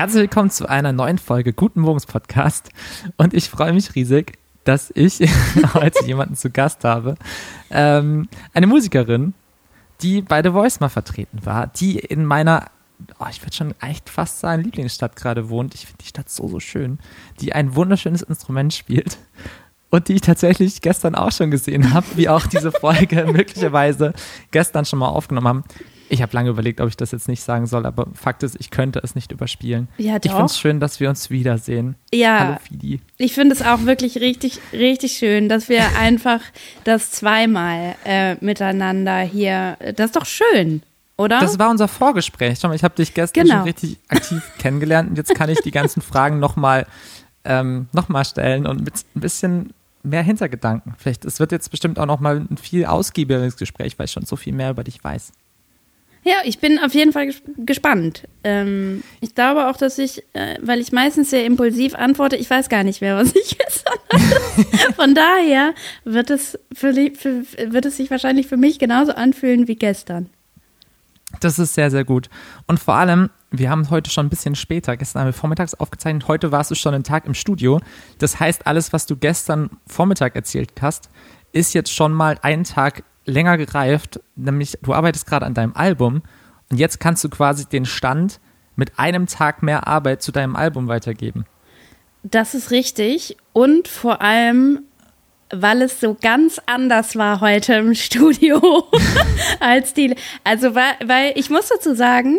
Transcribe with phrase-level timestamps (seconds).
[0.00, 2.70] Herzlich willkommen zu einer neuen Folge Guten Morgens Podcast.
[3.18, 5.20] Und ich freue mich riesig, dass ich
[5.74, 7.16] heute jemanden zu Gast habe.
[7.70, 9.34] Ähm, eine Musikerin,
[10.00, 12.70] die bei The Voice mal vertreten war, die in meiner,
[13.18, 15.74] oh, ich würde schon echt fast sagen, Lieblingsstadt gerade wohnt.
[15.74, 16.98] Ich finde die Stadt so, so schön.
[17.42, 19.18] Die ein wunderschönes Instrument spielt.
[19.90, 24.14] Und die ich tatsächlich gestern auch schon gesehen habe, wie auch diese Folge möglicherweise
[24.50, 25.64] gestern schon mal aufgenommen haben.
[26.12, 28.70] Ich habe lange überlegt, ob ich das jetzt nicht sagen soll, aber Fakt ist, ich
[28.70, 29.86] könnte es nicht überspielen.
[29.96, 30.24] Ja, doch.
[30.24, 31.94] Ich finde es schön, dass wir uns wiedersehen.
[32.12, 32.40] Ja.
[32.40, 33.00] Hallo Fidi.
[33.16, 36.40] Ich finde es auch wirklich richtig, richtig schön, dass wir einfach
[36.82, 39.76] das zweimal äh, miteinander hier.
[39.94, 40.82] Das ist doch schön,
[41.16, 41.38] oder?
[41.38, 42.58] Das war unser Vorgespräch.
[42.60, 43.58] Schau mal, ich habe dich gestern Genau.
[43.58, 46.86] schon richtig aktiv kennengelernt und jetzt kann ich die ganzen Fragen nochmal
[47.44, 49.72] ähm, noch mal stellen und mit ein bisschen
[50.02, 50.94] mehr Hintergedanken.
[50.98, 54.34] Vielleicht, es wird jetzt bestimmt auch nochmal ein viel ausgiebigeres Gespräch, weil ich schon so
[54.34, 55.30] viel mehr über dich weiß.
[56.22, 58.28] Ja, ich bin auf jeden Fall ges gespannt.
[58.44, 62.68] Ähm, ich glaube auch, dass ich, äh, weil ich meistens sehr impulsiv antworte, ich weiß
[62.68, 63.98] gar nicht mehr, was ich gestern.
[64.96, 69.76] Von daher wird es, für, für, wird es sich wahrscheinlich für mich genauso anfühlen wie
[69.76, 70.28] gestern.
[71.38, 72.28] Das ist sehr, sehr gut.
[72.66, 76.28] Und vor allem, wir haben heute schon ein bisschen später, gestern haben wir vormittags aufgezeichnet,
[76.28, 77.80] heute warst du schon einen Tag im Studio.
[78.18, 81.08] Das heißt, alles, was du gestern Vormittag erzählt hast,
[81.52, 86.22] ist jetzt schon mal einen Tag länger gereift, nämlich du arbeitest gerade an deinem Album
[86.70, 88.40] und jetzt kannst du quasi den Stand
[88.76, 91.44] mit einem Tag mehr Arbeit zu deinem Album weitergeben.
[92.22, 93.36] Das ist richtig.
[93.52, 94.80] Und vor allem,
[95.50, 98.88] weil es so ganz anders war heute im Studio
[99.60, 100.14] als die.
[100.44, 102.38] Also, weil, weil ich muss dazu sagen,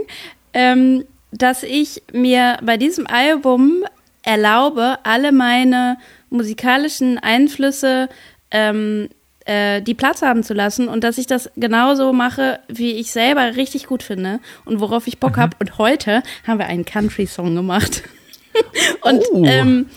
[0.53, 3.85] ähm, dass ich mir bei diesem Album
[4.23, 5.97] erlaube, alle meine
[6.29, 8.09] musikalischen Einflüsse
[8.51, 9.09] ähm,
[9.45, 13.55] äh, die Platz haben zu lassen und dass ich das genauso mache, wie ich selber
[13.55, 15.55] richtig gut finde und worauf ich Bock habe.
[15.59, 18.03] Und heute haben wir einen Country-Song gemacht.
[19.01, 19.43] und Oh.
[19.45, 19.87] ähm,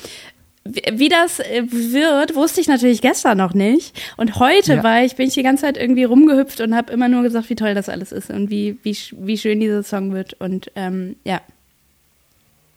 [0.65, 4.00] wie das äh, wird, wusste ich natürlich gestern noch nicht.
[4.16, 4.82] Und heute Ja.
[4.82, 7.55] war ich, bin ich die ganze Zeit irgendwie rumgehüpft und habe immer nur gesagt, wie
[7.56, 10.34] toll das alles ist und wie, wie, wie schön dieser Song wird.
[10.41, 11.41] Und ähm, ja.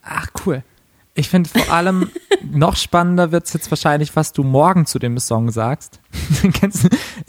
[0.03, 0.63] Ach, cool.
[1.17, 2.11] Ich finde vor allem
[2.51, 5.99] noch spannender wird es jetzt wahrscheinlich, was du morgen zu dem Song sagst.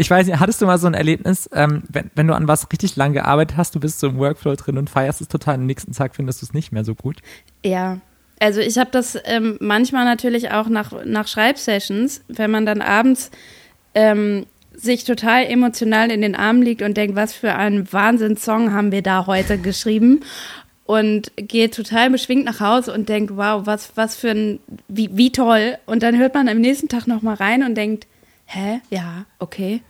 [0.01, 2.71] Ich weiß nicht, hattest du mal so ein Erlebnis, ähm, wenn, wenn du an was
[2.71, 5.67] richtig lang gearbeitet hast, du bist so im Workflow drin und feierst es total, am
[5.67, 7.17] nächsten Tag findest du es nicht mehr so gut.
[7.65, 7.99] Ja,
[8.39, 13.33] also ich habe das ähm, manchmal natürlich auch nach, nach Schreibsessions, wenn man dann abends
[13.95, 18.93] ähm, sich total emotional in den Armen liegt und denkt, was für einen Wahnsinnssong haben
[18.93, 20.21] wir da heute geschrieben
[20.89, 25.31] und geht total beschwingt nach Hause und denkt, wow, was, was für ein, wie, wie
[25.31, 25.77] toll.
[25.85, 28.07] Und dann hört man am nächsten Tag nochmal rein und denkt,
[28.47, 29.83] hä, ja, okay.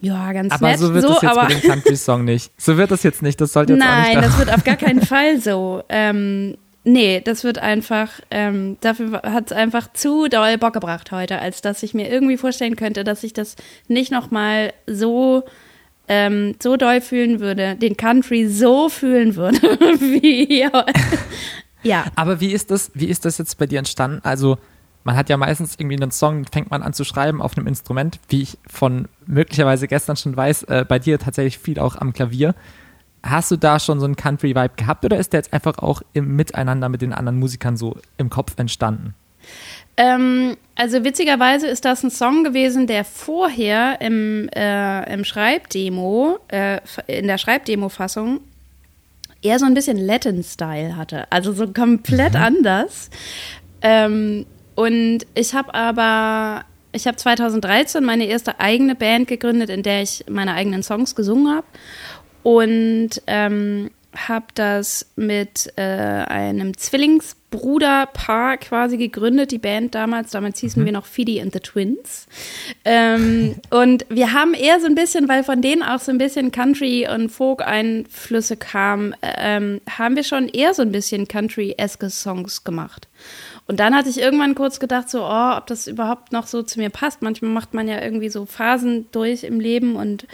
[0.00, 0.80] Ja, ganz Aber nett.
[0.80, 2.50] so wird es jetzt aber bei dem Country-Song nicht.
[2.60, 4.74] So wird das jetzt nicht, das sollte jetzt auch Nein, nicht das wird auf gar
[4.74, 5.84] keinen Fall so.
[5.88, 11.38] Ähm, nee, das wird einfach, ähm, dafür hat es einfach zu doll Bock gebracht heute,
[11.38, 13.54] als dass ich mir irgendwie vorstellen könnte, dass ich das
[13.86, 15.44] nicht nochmal so,
[16.08, 19.60] ähm, so doll fühlen würde, den Country so fühlen würde,
[20.00, 20.70] wie hier.
[21.84, 22.06] Ja.
[22.16, 24.20] Aber wie ist das, wie ist das jetzt bei dir entstanden?
[24.22, 24.56] Also,
[25.04, 28.18] man hat ja meistens irgendwie einen Song, fängt man an zu schreiben auf einem Instrument,
[28.28, 32.54] wie ich von möglicherweise gestern schon weiß, äh, bei dir tatsächlich viel auch am Klavier.
[33.22, 36.34] Hast du da schon so einen Country-Vibe gehabt oder ist der jetzt einfach auch im
[36.36, 39.14] Miteinander mit den anderen Musikern so im Kopf entstanden?
[39.96, 46.80] Ähm, also witzigerweise ist das ein Song gewesen, der vorher im, äh, im Schreibdemo, äh,
[47.06, 48.40] in der Schreibdemo-Fassung
[49.40, 51.30] eher so ein bisschen Latin-Style hatte.
[51.30, 53.10] Also so komplett anders.
[53.82, 60.02] Ähm, und ich habe aber, ich habe 2013 meine erste eigene Band gegründet, in der
[60.02, 61.66] ich meine eigenen Songs gesungen habe.
[62.42, 70.30] Und ähm, habe das mit äh, einem Zwillingsbruderpaar quasi gegründet, die Band damals.
[70.30, 72.26] Damals hießen wir noch Fidi and the Twins.
[72.84, 76.52] Ähm, und wir haben eher so ein bisschen, weil von denen auch so ein bisschen
[76.52, 83.08] Country- und Folk-Einflüsse kamen, ähm, haben wir schon eher so ein bisschen Country-eske Songs gemacht.
[83.66, 86.78] Und dann hatte ich irgendwann kurz gedacht, so, oh, ob das überhaupt noch so zu
[86.78, 87.22] mir passt.
[87.22, 90.26] Manchmal macht man ja irgendwie so Phasen durch im Leben und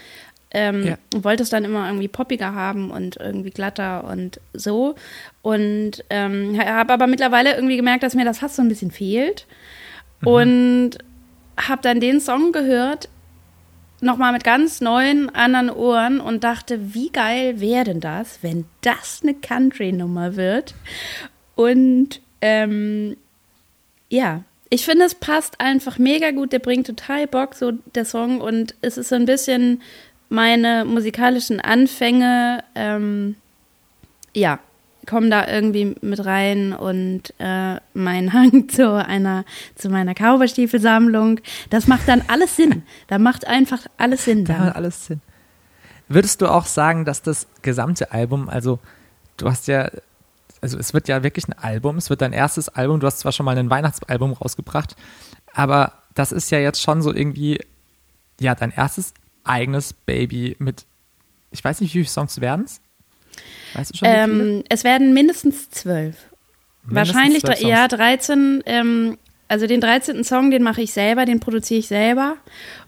[0.52, 0.96] ähm, Ja.
[1.22, 4.94] wollte es dann immer irgendwie poppiger haben und irgendwie glatter und so.
[5.42, 9.46] Und ähm, habe aber mittlerweile irgendwie gemerkt, dass mir das fast so ein bisschen fehlt.
[10.24, 10.98] Und
[11.56, 13.08] habe dann den Song gehört,
[14.02, 19.20] nochmal mit ganz neuen anderen Ohren und dachte, wie geil wäre denn das, wenn das
[19.22, 20.74] eine Country-Nummer wird?
[21.54, 23.16] Und ähm,
[24.08, 26.52] ja, ich finde, es passt einfach mega gut.
[26.52, 28.40] Der bringt total Bock, so der Song.
[28.40, 29.82] Und es ist so ein bisschen
[30.30, 32.64] meine musikalischen Anfänge.
[32.74, 33.36] Ähm,
[34.32, 34.58] ja,
[35.06, 39.44] kommen da irgendwie mit rein und äh, mein Hang zu einer,
[39.74, 41.40] zu meiner Cowboystiefelsammlung.
[41.68, 42.82] Das macht dann alles Sinn.
[43.08, 44.44] Da macht einfach alles Sinn.
[44.46, 45.20] Da macht alles Sinn.
[46.08, 48.78] Würdest du auch sagen, dass das gesamte Album, also
[49.36, 49.90] du hast ja,
[50.60, 53.32] also es wird ja wirklich ein Album, es wird dein erstes Album, du hast zwar
[53.32, 54.96] schon mal ein Weihnachtsalbum rausgebracht,
[55.54, 57.60] aber das ist ja jetzt schon so irgendwie,
[58.40, 59.14] ja, dein erstes
[59.50, 60.84] eigenes Baby mit,
[61.50, 62.80] ich weiß nicht, wie viele Songs werden es?
[63.74, 64.08] Weißt du schon?
[64.08, 66.16] Ähm, es werden mindestens zwölf.
[66.84, 68.00] Wahrscheinlich, zwölf ja, Songs.
[68.00, 68.62] 13.
[68.66, 69.18] Ähm,
[69.48, 70.24] also den 13.
[70.24, 72.36] Song, den mache ich selber, den produziere ich selber.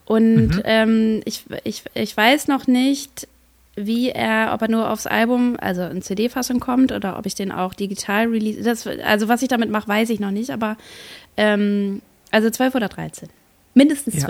[0.04, 0.62] Und Mhm.
[0.64, 3.28] ähm, ich, ich, ich weiß noch nicht,
[3.74, 7.50] wie er, ob er nur aufs Album, also in CD-Fassung kommt oder ob ich den
[7.52, 8.62] auch digital release.
[8.62, 10.76] Das, also was ich damit mache, weiß ich noch nicht, aber
[11.36, 13.28] ähm, also 12 oder 13.
[13.74, 14.26] Mindestens Ja.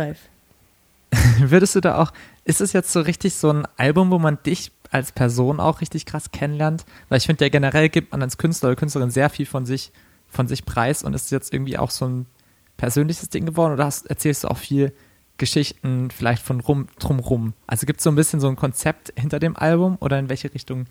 [1.13, 1.23] 12.
[1.51, 2.13] Würdest du da auch,
[2.45, 6.07] ist es jetzt so richtig so ein Album, wo man dich als Person auch richtig
[6.07, 6.85] krass kennenlernt?
[7.09, 9.93] Weil ich finde ja generell gibt man als Künstler oder Künstlerin sehr viel von sich,
[10.29, 12.27] von sich preis und ist jetzt irgendwie auch so ein
[12.77, 14.93] persönliches Ding geworden oder hast, erzählst du auch viel
[15.39, 17.55] Geschichten vielleicht von rum, drumrum?
[17.67, 20.53] Also gibt es so ein bisschen so ein Konzept hinter dem Album oder in welche
[20.53, 20.87] Richtung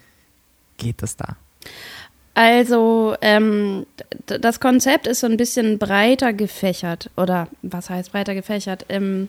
[0.78, 1.36] geht es da?
[2.34, 3.86] Also, ähm,
[4.26, 7.10] das Konzept ist so ein bisschen breiter gefächert.
[7.18, 8.86] Oder was heißt breiter gefächert?
[8.88, 9.28] Ähm,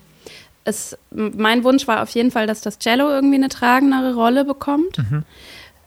[0.65, 4.99] es, mein Wunsch war auf jeden Fall, dass das Cello irgendwie eine tragendere Rolle bekommt.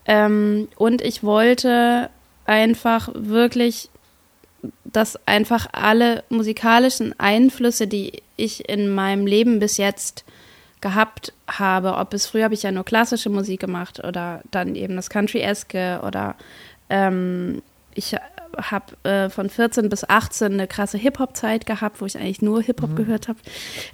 [0.07, 2.09] Ähm, und ich wollte
[2.45, 3.89] einfach wirklich,
[4.83, 10.23] dass einfach alle musikalischen Einflüsse, die ich in meinem Leben bis jetzt
[10.81, 14.95] gehabt habe, ob es früher habe ich ja nur klassische Musik gemacht oder dann eben
[14.95, 16.35] das Country-eske oder
[16.89, 17.63] ähm,
[17.95, 18.15] ich
[18.57, 22.95] habe äh, von 14 bis 18 eine krasse Hip-Hop-Zeit gehabt, wo ich eigentlich nur Hip-Hop
[22.95, 23.39] gehört habe.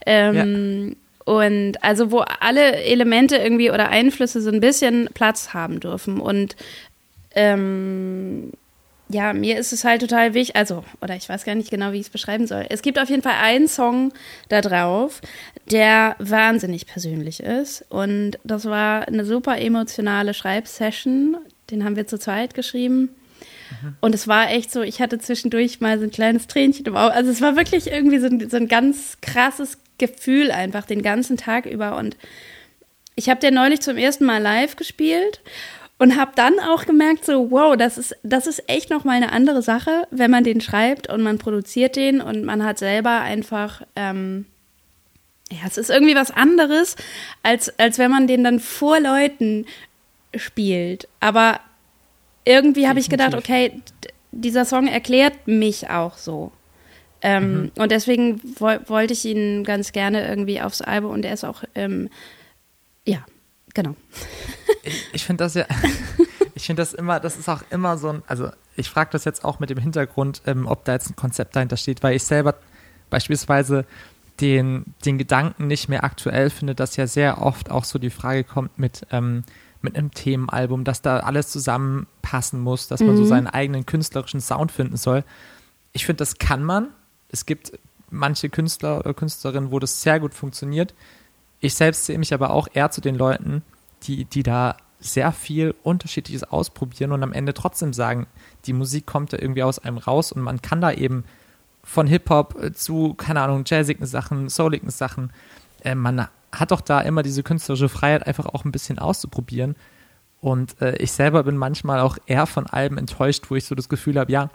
[0.06, 6.20] Ähm, Und also wo alle Elemente irgendwie oder Einflüsse so ein bisschen Platz haben dürfen.
[6.20, 6.56] Und
[7.36, 8.52] ähm,
[9.08, 12.00] ja, mir ist es halt total wichtig, also, oder ich weiß gar nicht genau, wie
[12.00, 12.66] ich es beschreiben soll.
[12.70, 14.14] Es gibt auf jeden Fall einen Song
[14.50, 15.22] da drauf,
[15.70, 17.86] der wahnsinnig persönlich ist.
[17.90, 21.38] Und das war eine super emotionale Schreibsession.
[21.70, 23.10] Den haben wir zu zweit geschrieben.
[24.02, 27.14] Und es war echt so, ich hatte zwischendurch mal so ein kleines Tränchen im Auge.
[27.14, 31.38] Also es war wirklich irgendwie so ein, so ein ganz krasses Gefühl einfach den ganzen
[31.38, 31.98] Tag über.
[31.98, 32.18] Und
[33.16, 35.42] ich habe den neulich zum ersten Mal live gespielt
[35.98, 39.32] und habe dann auch gemerkt, so wow, das ist das ist echt noch mal eine
[39.32, 43.84] andere Sache, wenn man den schreibt und man produziert den und man hat selber einfach
[43.96, 44.46] ähm,
[45.52, 46.96] ja, es ist irgendwie was anderes,
[47.44, 49.68] als als wenn man den dann vor Leuten
[50.36, 51.08] spielt.
[51.20, 51.60] Aber
[52.46, 53.82] irgendwie habe ich gedacht, okay,
[54.32, 56.52] dieser Song erklärt mich auch so.
[57.22, 61.44] Ähm, Und deswegen woll, wollte ich ihn ganz gerne irgendwie aufs Album und er ist
[61.44, 62.10] auch, ähm,
[63.06, 63.26] ja,
[63.74, 63.96] genau.
[64.84, 65.68] Ich, ich finde das ja,
[66.56, 69.46] ich finde das immer, das ist auch immer so ein, also ich frage das jetzt
[69.46, 72.56] auch mit dem Hintergrund, ähm, ob da jetzt ein Konzept dahinter steht, weil ich selber
[73.12, 73.86] beispielsweise
[74.40, 78.44] den, den Gedanken nicht mehr aktuell finde, dass ja sehr oft auch so die Frage
[78.44, 79.44] kommt mit, ähm,
[79.82, 84.72] mit einem Themenalbum, dass da alles zusammenpassen muss, dass man so seinen eigenen künstlerischen Sound
[84.72, 85.24] finden soll.
[85.94, 86.90] Ich finde, das kann man.
[87.30, 87.74] Es gibt
[88.10, 90.94] manche Künstler oder Künstlerinnen, wo das sehr gut funktioniert.
[91.60, 93.64] Ich selbst sehe mich aber auch eher zu den Leuten,
[94.04, 98.28] die, die da sehr viel Unterschiedliches ausprobieren und am Ende trotzdem sagen,
[98.66, 101.24] die Musik kommt da irgendwie aus einem raus und man kann da eben
[101.84, 105.32] von Hip-Hop zu, keine Ahnung, jazzigen Sachen, souligen Sachen,
[105.84, 109.76] äh, man hat doch da immer diese künstlerische Freiheit, einfach auch ein bisschen auszuprobieren.
[110.40, 113.90] Und äh, ich selber bin manchmal auch eher von Alben enttäuscht, wo ich so das
[113.90, 114.50] Gefühl habe, ja,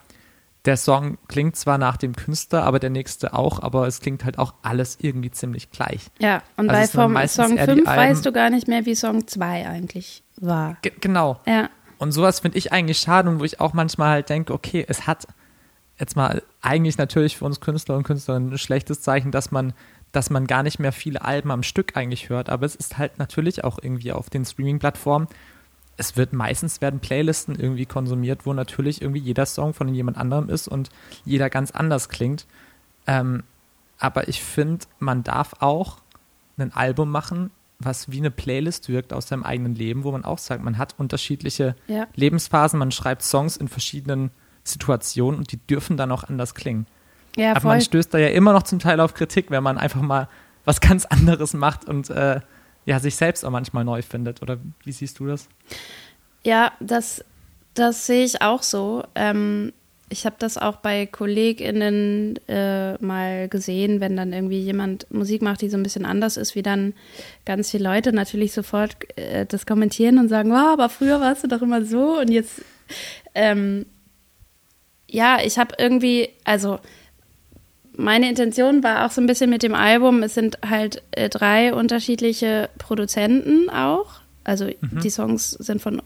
[0.64, 4.36] der Song klingt zwar nach dem Künstler, aber der nächste auch, aber es klingt halt
[4.38, 6.08] auch alles irgendwie ziemlich gleich.
[6.18, 8.96] Ja, und Also bei Song eher die 5 Alben- weißt du gar nicht mehr, wie
[8.96, 10.76] Song 2 eigentlich war.
[10.82, 11.40] Ge genau.
[11.46, 14.84] Ja, Und sowas finde ich eigentlich schade und wo ich auch manchmal halt denke, okay,
[14.88, 15.28] es hat
[16.00, 19.72] jetzt mal eigentlich natürlich für uns Künstler und Künstlerinnen ein schlechtes Zeichen, dass man,
[20.16, 23.18] dass man gar nicht mehr viele Alben am Stück eigentlich hört, aber es ist halt
[23.18, 25.28] natürlich auch irgendwie auf den Streaming-Plattformen.
[25.98, 30.48] Es wird meistens werden Playlisten irgendwie konsumiert, wo natürlich irgendwie jeder Song von jemand anderem
[30.48, 30.88] ist und
[31.26, 32.46] jeder ganz anders klingt.
[33.06, 33.42] Ähm,
[33.98, 35.98] aber ich finde, man darf auch
[36.56, 40.38] ein Album machen, was wie eine Playlist wirkt aus seinem eigenen Leben, wo man auch
[40.38, 42.06] sagt, man hat unterschiedliche ja.
[42.14, 44.30] Lebensphasen, man schreibt Songs in verschiedenen
[44.64, 46.86] Situationen und die dürfen dann auch anders klingen.
[47.36, 47.70] Ja, Aber voll.
[47.72, 50.28] man stößt da ja immer noch zum Teil auf Kritik, wenn man einfach mal
[50.64, 52.40] was ganz anderes macht und äh,
[52.86, 54.42] ja, sich selbst auch manchmal neu findet.
[54.42, 55.48] Oder wie siehst du das?
[56.42, 57.24] Ja, das,
[57.74, 59.04] das sehe ich auch so.
[59.14, 59.72] Ähm,
[60.08, 65.62] ich habe das auch bei KollegInnen äh, mal gesehen, wenn dann irgendwie jemand Musik macht,
[65.62, 66.94] die so ein bisschen anders ist, wie dann
[67.44, 71.48] ganz viele Leute natürlich sofort äh, das kommentieren und sagen, wow, aber früher warst du
[71.48, 72.62] doch immer so und jetzt
[73.34, 73.86] ähm,
[75.08, 76.78] ja, ich habe irgendwie, also
[77.96, 81.74] meine Intention war auch so ein bisschen mit dem Album, es sind halt äh, drei
[81.74, 84.20] unterschiedliche Produzenten auch.
[84.44, 85.00] Also mhm.
[85.02, 86.02] die Songs sind von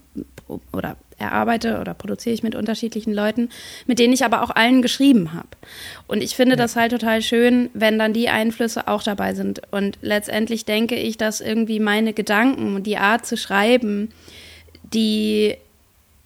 [0.72, 3.50] oder erarbeite oder produziere ich mit unterschiedlichen Leuten,
[3.86, 5.48] mit denen ich aber auch allen geschrieben habe.
[6.06, 6.56] Und ich finde ja.
[6.56, 9.62] das halt total schön, wenn dann die Einflüsse auch dabei sind.
[9.70, 14.10] Und letztendlich denke ich, dass irgendwie meine Gedanken und die Art zu schreiben,
[14.82, 15.56] die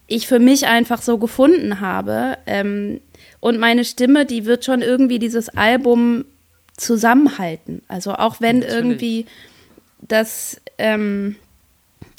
[0.07, 3.01] ich für mich einfach so gefunden habe, ähm,
[3.45, 6.25] und meine Stimme, die wird schon irgendwie dieses Album
[6.77, 7.83] zusammenhalten.
[7.87, 8.75] Also auch wenn Natürlich.
[8.75, 9.25] irgendwie
[9.99, 11.35] das, ähm,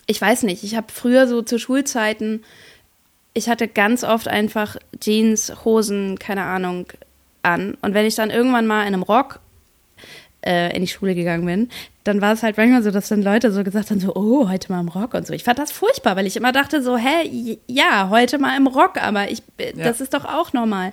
[0.07, 2.45] ich weiß nicht, ich habe früher so zu Schulzeiten,
[3.35, 6.87] ich hatte ganz oft einfach Jeans, Hosen, keine Ahnung,
[7.43, 7.77] an.
[7.83, 9.41] Und wenn ich dann irgendwann mal in einem Rock
[10.47, 11.69] äh, in die Schule gegangen bin,
[12.05, 14.73] dann war es halt manchmal so, dass dann Leute so gesagt haben, so, oh, heute
[14.73, 15.33] mal im Rock und so.
[15.33, 19.03] Ich fand das furchtbar, weil ich immer dachte so, hä, ja, heute mal im Rock,
[19.03, 19.85] aber ich, äh, ja.
[19.85, 20.93] das ist doch auch normal.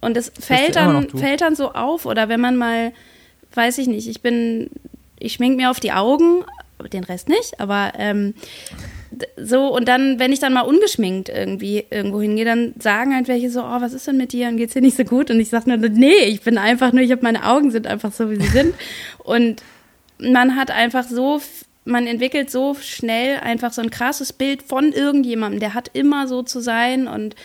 [0.00, 2.92] Und es fällt dann, fällt dann so auf, oder wenn man mal,
[3.54, 4.70] weiß ich nicht, ich bin,
[5.18, 6.44] ich schmink mir auf die Augen,
[6.92, 8.34] den Rest nicht, aber ähm,
[9.36, 13.50] so, und dann, wenn ich dann mal ungeschminkt irgendwie irgendwo hingehe, dann sagen halt welche
[13.50, 14.48] so, oh, was ist denn mit dir?
[14.48, 15.30] Und geht's dir nicht so gut?
[15.30, 18.12] Und ich sage nur, nee, ich bin einfach nur, ich habe meine Augen sind einfach
[18.12, 18.74] so, wie sie sind.
[19.18, 19.62] Und
[20.18, 21.40] man hat einfach so,
[21.84, 26.42] man entwickelt so schnell einfach so ein krasses Bild von irgendjemandem, der hat immer so
[26.42, 27.36] zu sein und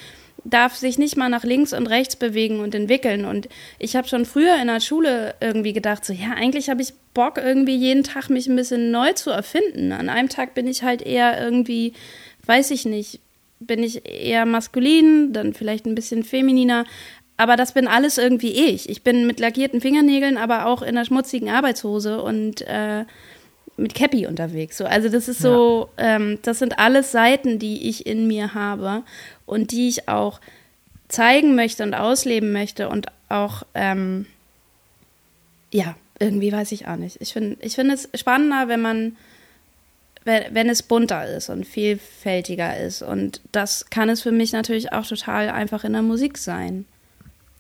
[0.44, 3.26] darf sich nicht mal nach links und rechts bewegen und entwickeln.
[3.26, 3.48] Und
[3.80, 7.38] ich habe schon früher in der Schule irgendwie gedacht, so ja, eigentlich habe ich Bock,
[7.38, 9.92] irgendwie jeden Tag mich ein bisschen neu zu erfinden.
[9.92, 11.94] An einem Tag bin ich halt eher irgendwie,
[12.46, 13.20] weiß ich nicht,
[13.60, 16.86] bin ich eher maskulin, dann vielleicht ein bisschen femininer.
[17.38, 18.90] Aber das bin alles irgendwie ich.
[18.90, 23.06] Ich bin mit lackierten Fingernägeln, aber auch in einer schmutzigen Arbeitshose und äh,
[23.78, 24.78] mit Cappy unterwegs.
[24.78, 26.16] So, also das ist so, ja.
[26.16, 29.04] ähm, das sind alles Seiten, die ich in mir habe
[29.52, 30.40] und die ich auch
[31.10, 34.26] zeigen möchte und ausleben möchte und auch, ähm,
[35.72, 37.20] ja, irgendwie weiß ich auch nicht.
[37.20, 39.18] Ich finde ich find es spannender, wenn man,
[40.24, 43.02] wenn, wenn es bunter ist und vielfältiger ist.
[43.02, 46.86] Und das kann es für mich natürlich auch total einfach in der Musik sein.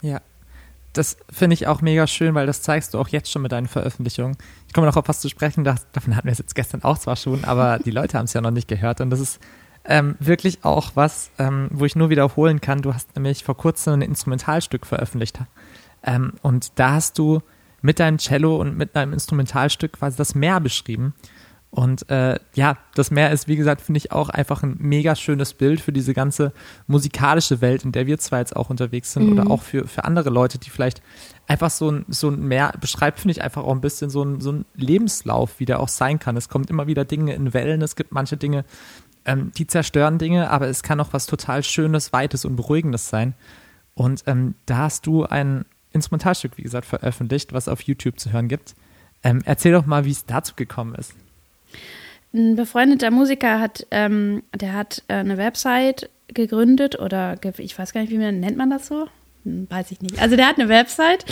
[0.02, 0.22] Ja,
[0.94, 3.68] das finde ich auch mega schön, weil das zeigst du auch jetzt schon mit deinen
[3.68, 4.38] Veröffentlichungen.
[4.68, 7.18] Ich komme noch auf was zu sprechen, davon hatten wir es jetzt gestern auch zwar
[7.18, 9.42] schon, aber die Leute haben es ja noch nicht gehört und das ist
[9.86, 12.82] ähm, wirklich auch was, ähm, wo ich nur wiederholen kann.
[12.82, 15.40] Du hast nämlich vor kurzem ein Instrumentalstück veröffentlicht.
[16.04, 17.42] Ähm, und da hast du
[17.82, 21.14] mit deinem Cello und mit deinem Instrumentalstück quasi das Meer beschrieben.
[21.72, 25.54] Und äh, ja, das Meer ist, wie gesagt, finde ich auch einfach ein mega schönes
[25.54, 26.52] Bild für diese ganze
[26.86, 29.32] musikalische Welt, in der wir zwar jetzt auch unterwegs sind, mhm.
[29.32, 31.02] oder auch für, für andere Leute, die vielleicht
[31.48, 34.42] einfach so ein, so ein Meer beschreibt, finde ich einfach auch ein bisschen so ein,
[34.42, 36.36] so ein Lebenslauf, wie der auch sein kann.
[36.36, 38.66] Es kommt immer wieder Dinge in Wellen, es gibt manche Dinge,
[39.25, 43.34] ähm, die zerstören Dinge, aber es kann auch was total Schönes, Weites und Beruhigendes sein.
[43.94, 48.48] Und ähm, da hast du ein Instrumentalstück, wie gesagt, veröffentlicht, was auf YouTube zu hören
[48.48, 48.75] gibt.
[49.24, 51.13] Ähm, erzähl doch mal, wie es dazu gekommen ist.
[52.34, 58.01] Ein befreundeter Musiker hat, ähm, der hat äh, eine Website gegründet oder ich weiß gar
[58.01, 59.08] nicht, wie man nennt man das so?
[59.44, 60.20] Hm, weiß ich nicht.
[60.20, 61.25] Also der hat eine Website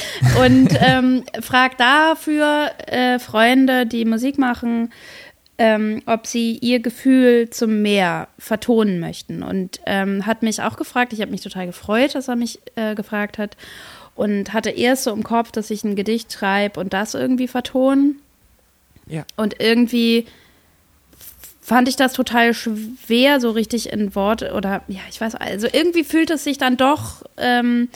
[0.43, 4.91] und ähm, fragt dafür äh, Freunde, die Musik machen,
[5.59, 9.43] ähm, ob sie ihr Gefühl zum Meer vertonen möchten.
[9.43, 12.95] Und ähm, hat mich auch gefragt, ich habe mich total gefreut, dass er mich äh,
[12.95, 13.57] gefragt hat.
[14.15, 18.21] Und hatte erst so im Kopf, dass ich ein Gedicht schreibe und das irgendwie vertonen.
[19.05, 19.25] Ja.
[19.35, 20.25] Und irgendwie
[21.61, 26.03] fand ich das total schwer, so richtig in Worte oder ja, ich weiß, also irgendwie
[26.03, 27.89] fühlt es sich dann doch ähm,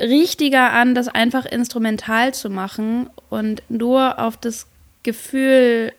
[0.00, 4.66] richtiger an, das einfach instrumental zu machen und nur auf das
[5.02, 5.92] Gefühl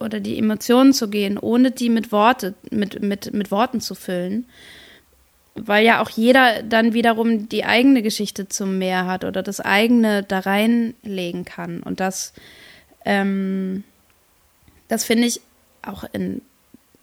[0.00, 4.46] oder die Emotionen zu gehen, ohne die mit Worte, mit, mit, mit Worten zu füllen.
[5.54, 10.22] Weil ja auch jeder dann wiederum die eigene Geschichte zum Meer hat oder das eigene
[10.22, 11.82] da reinlegen kann.
[11.82, 12.32] Und das,
[13.04, 13.84] ähm,
[14.88, 15.40] das finde ich
[15.82, 16.40] auch in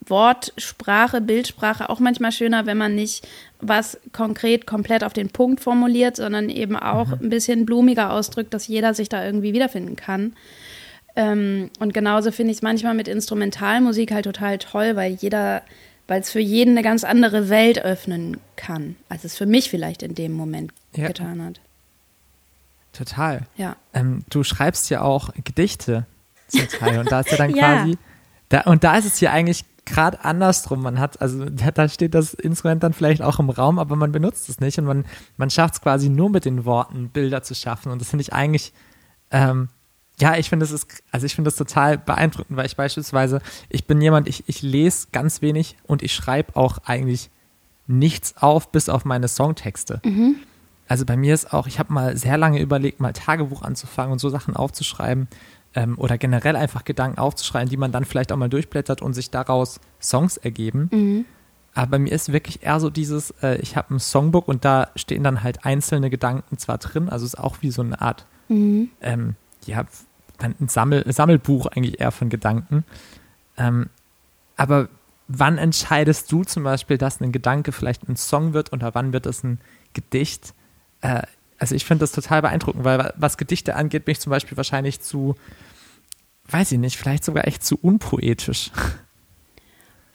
[0.10, 3.28] Wortsprache, Bildsprache auch manchmal schöner, wenn man nicht
[3.60, 7.18] was konkret komplett auf den Punkt formuliert, sondern eben auch mhm.
[7.24, 10.34] ein bisschen blumiger ausdrückt, dass jeder sich da irgendwie wiederfinden kann.
[11.18, 15.64] Ähm, und genauso finde ich es manchmal mit Instrumentalmusik halt total toll, weil jeder,
[16.08, 20.04] weil es für jeden eine ganz andere Welt öffnen kann, als es für mich vielleicht
[20.04, 21.08] in dem Moment ja.
[21.08, 21.60] getan hat.
[22.94, 23.42] Total.
[23.58, 23.76] Ja.
[23.96, 26.06] Ähm, du schreibst ja auch Gedichte
[26.50, 27.64] zum Teil und da ist ja dann ja.
[27.64, 27.98] quasi,
[28.50, 30.84] da, und da ist es ja eigentlich gerade andersrum.
[30.84, 34.50] Man hat, also da steht das Instrument dann vielleicht auch im Raum, aber man benutzt
[34.50, 35.04] es nicht und man,
[35.38, 37.92] man schafft es quasi nur mit den Worten, Bilder zu schaffen.
[37.92, 38.72] Und das finde ich eigentlich
[39.32, 39.70] ähm,
[40.20, 43.86] ja, ich finde das ist, also ich finde das total beeindruckend, weil ich beispielsweise, ich
[43.86, 47.30] bin jemand, ich, ich lese ganz wenig und ich schreibe auch eigentlich
[47.86, 50.02] nichts auf, bis auf meine Songtexte.
[50.04, 50.36] Mhm.
[50.88, 54.20] Also bei mir ist auch, ich habe mal sehr lange überlegt, mal Tagebuch anzufangen und
[54.20, 55.28] so Sachen aufzuschreiben
[55.76, 59.30] ähm, oder generell einfach Gedanken aufzuschreiben, die man dann vielleicht auch mal durchblättert und sich
[59.30, 60.90] daraus Songs ergeben.
[60.92, 61.26] Mhm.
[61.74, 64.90] Aber bei mir ist wirklich eher so dieses, äh, ich habe ein Songbook und da
[64.96, 68.90] stehen dann halt einzelne Gedanken zwar drin, also ist auch wie so eine Art, Mhm.
[69.02, 69.36] ähm,
[69.68, 69.86] ja,
[70.40, 72.84] ein Sammel, Sammelbuch eigentlich eher von Gedanken.
[73.58, 73.90] Ähm,
[74.56, 74.88] aber
[75.28, 79.26] wann entscheidest du zum Beispiel, dass ein Gedanke vielleicht ein Song wird oder wann wird
[79.26, 79.60] es ein
[79.94, 80.54] Gedicht?
[81.02, 81.24] Äh,
[81.60, 84.58] also ich finde das total beeindruckend, weil wa- was Gedichte angeht, bin ich zum Beispiel
[84.58, 85.36] wahrscheinlich zu,
[86.50, 88.72] weiß ich nicht, vielleicht sogar echt zu unpoetisch.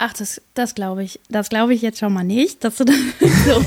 [0.04, 1.20] Ach, das, das glaube ich.
[1.28, 2.96] Das glaube ich jetzt schon mal nicht, dass du das
[3.46, 3.62] so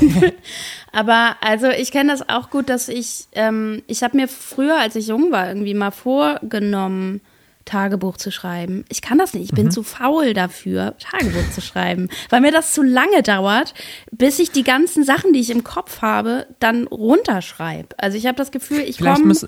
[0.92, 4.96] Aber also ich kenne das auch gut, dass ich, ähm, ich habe mir früher, als
[4.96, 7.22] ich jung war, irgendwie mal vorgenommen,
[7.64, 8.84] Tagebuch zu schreiben.
[8.90, 9.44] Ich kann das nicht.
[9.44, 13.72] Ich bin zu faul dafür, Tagebuch zu schreiben, weil mir das zu lange dauert,
[14.12, 17.98] bis ich die ganzen Sachen, die ich im Kopf habe, dann runterschreibe.
[17.98, 19.24] Also ich habe das Gefühl, ich komme.
[19.24, 19.46] muss,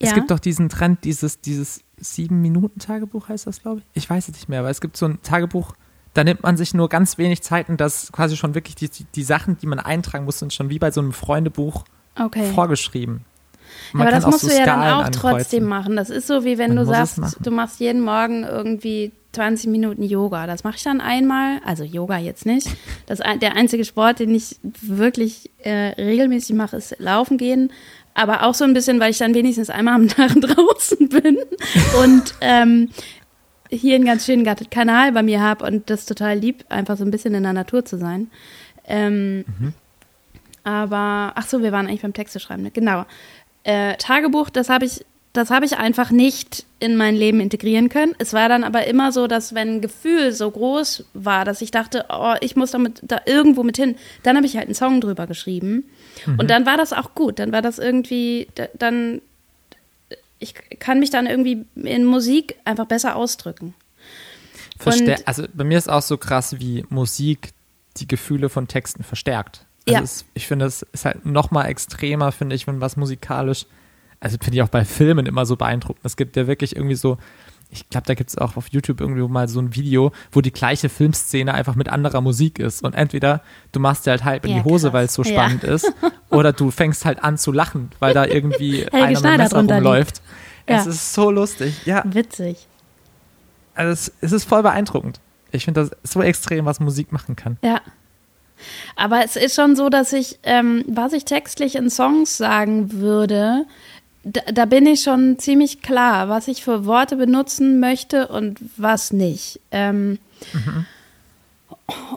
[0.00, 0.14] es Ja.
[0.16, 4.02] gibt doch diesen Trend, dieses, dieses Sieben-Minuten-Tagebuch heißt das, glaube ich.
[4.02, 5.74] Ich weiß es nicht mehr, aber es gibt so ein Tagebuch,
[6.14, 9.04] da nimmt man sich nur ganz wenig Zeit und das quasi schon wirklich die, die,
[9.14, 11.84] die Sachen, die man eintragen muss, sind schon wie bei so einem Freundebuch
[12.18, 12.46] Okay.
[12.54, 13.24] vorgeschrieben.
[13.92, 15.20] Man aber das musst so du ja dann auch ankreuzen.
[15.38, 15.96] trotzdem machen.
[15.96, 20.02] Das ist so, wie wenn Man du sagst, du machst jeden Morgen irgendwie 20 Minuten
[20.04, 20.46] Yoga.
[20.46, 21.60] Das mache ich dann einmal.
[21.64, 22.68] Also Yoga jetzt nicht.
[23.06, 27.72] Das, der einzige Sport, den ich wirklich äh, regelmäßig mache, ist Laufen gehen.
[28.14, 31.38] Aber auch so ein bisschen, weil ich dann wenigstens einmal am Tag draußen bin
[32.00, 32.90] und ähm,
[33.74, 37.10] hier einen ganz schönen Kanal bei mir habe und das total lieb, einfach so ein
[37.10, 38.30] bisschen in der Natur zu sein.
[38.86, 39.44] Ähm,
[40.62, 42.70] Aber, ach so, wir waren eigentlich beim Texte schreiben, ne?
[42.70, 43.04] genau.
[43.64, 48.14] Äh, Tagebuch, das habe ich, das habe ich einfach nicht in mein Leben integrieren können.
[48.18, 51.70] Es war dann aber immer so, dass wenn ein Gefühl so groß war, dass ich
[51.70, 55.00] dachte, oh, ich muss damit da irgendwo mit hin, dann habe ich halt einen Song
[55.00, 55.84] drüber geschrieben.
[56.38, 57.38] Und dann war das auch gut.
[57.38, 59.20] Dann war das irgendwie, da- dann,
[60.44, 63.74] ich kann mich dann irgendwie in Musik einfach besser ausdrücken.
[64.78, 67.52] Verstär Und- also bei mir ist auch so krass, wie Musik
[67.96, 69.66] die Gefühle von Texten verstärkt.
[69.86, 70.02] Also Ja.
[70.02, 73.66] es, ich finde, es ist halt noch mal extremer, finde ich, wenn was musikalisch,
[74.20, 76.04] also finde ich auch bei Filmen immer so beeindruckend.
[76.04, 77.18] Es gibt ja wirklich irgendwie so,
[77.74, 80.52] ich glaube, da gibt es auch auf YouTube irgendwie mal so ein Video, wo die
[80.52, 82.82] gleiche Filmszene einfach mit anderer Musik ist.
[82.84, 84.92] Und entweder du machst dir halt halb in Ja, die Hose, krass.
[84.94, 85.32] weil es so Ja.
[85.32, 85.92] spannend ist,
[86.30, 90.22] oder du fängst halt an zu lachen, weil da irgendwie einer mit Messer rumläuft.
[90.66, 90.90] Es Ja.
[90.90, 91.84] ist so lustig.
[91.84, 92.66] Ja, Witzig.
[93.74, 95.20] also es, es ist voll beeindruckend.
[95.50, 97.58] Ich finde das so extrem, was Musik machen kann.
[97.62, 97.80] Ja.
[98.96, 103.66] Aber es ist schon so, dass ich, ähm, was ich textlich in Songs sagen würde,
[104.24, 109.12] da, da bin ich schon ziemlich klar, was ich für Worte benutzen möchte und was
[109.12, 109.60] nicht.
[109.70, 110.18] Ähm,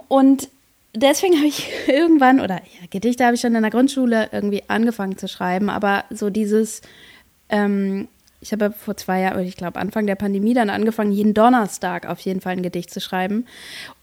[0.08, 0.50] Und
[0.93, 5.17] deswegen habe ich irgendwann, oder ja, Gedichte habe ich schon in der Grundschule irgendwie angefangen
[5.17, 6.82] zu schreiben, aber so dieses,
[7.50, 8.08] ähm,
[8.41, 12.08] ich habe vor zwei Jahren, oder ich glaube Anfang der Pandemie dann angefangen, jeden Donnerstag
[12.08, 13.46] auf jeden Fall ein Gedicht zu schreiben.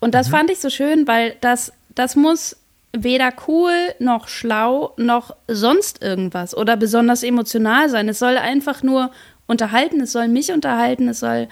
[0.01, 2.57] Und das fand ich so schön, weil das, das muss
[2.94, 8.09] weder cool noch schlau noch sonst irgendwas oder besonders emotional sein.
[8.09, 9.11] Es soll einfach nur
[9.46, 11.48] unterhalten, es soll mich unterhalten, es soll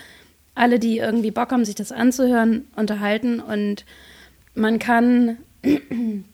[0.54, 3.40] alle, die irgendwie Bock haben, sich das anzuhören, unterhalten.
[3.40, 3.84] Und
[4.54, 5.38] man kann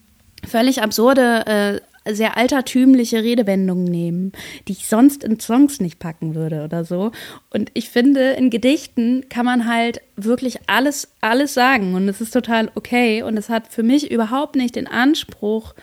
[0.47, 1.81] völlig absurde, äh,
[2.15, 4.33] sehr altertümliche Redewendungen nehmen,
[4.67, 7.13] die ich sonst in Songs nicht packen würde oder so.
[7.51, 12.33] Und ich finde, in Gedichten kann man halt wirklich alles, alles sagen und es ist
[12.33, 15.75] total okay und es hat für mich überhaupt nicht den Anspruch,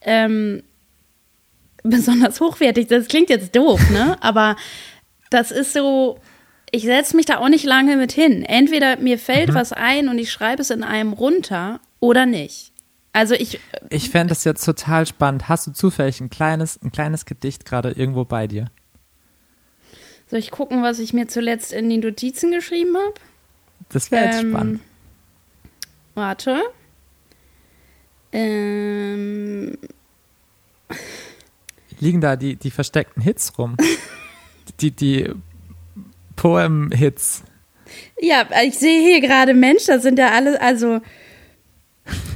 [0.00, 0.62] ähm,
[1.82, 2.86] besonders hochwertig.
[2.86, 4.16] Das klingt jetzt doof, ne?
[4.20, 4.56] Aber
[5.30, 6.18] das ist so,
[6.70, 8.42] ich setze mich da auch nicht lange mit hin.
[8.42, 12.73] Entweder mir fällt was ein und ich schreibe es in einem runter oder nicht.
[13.14, 15.48] Also ich, Ich fände das jetzt total spannend.
[15.48, 18.66] Hast du zufällig ein kleines, ein kleines Gedicht gerade irgendwo bei dir?
[20.30, 23.14] soll ich gucken, was ich mir zuletzt in die Notizen geschrieben habe?
[23.90, 24.80] Das wäre jetzt Ähm, spannend.
[26.14, 26.60] Warte.
[28.32, 29.78] Ähm,
[32.00, 33.76] Liegen da die, die versteckten Hits rum?
[34.80, 35.30] die, die
[36.36, 37.44] Poem-Hits.
[38.20, 41.00] ja, ich sehe hier gerade Mensch, das sind ja alle, also.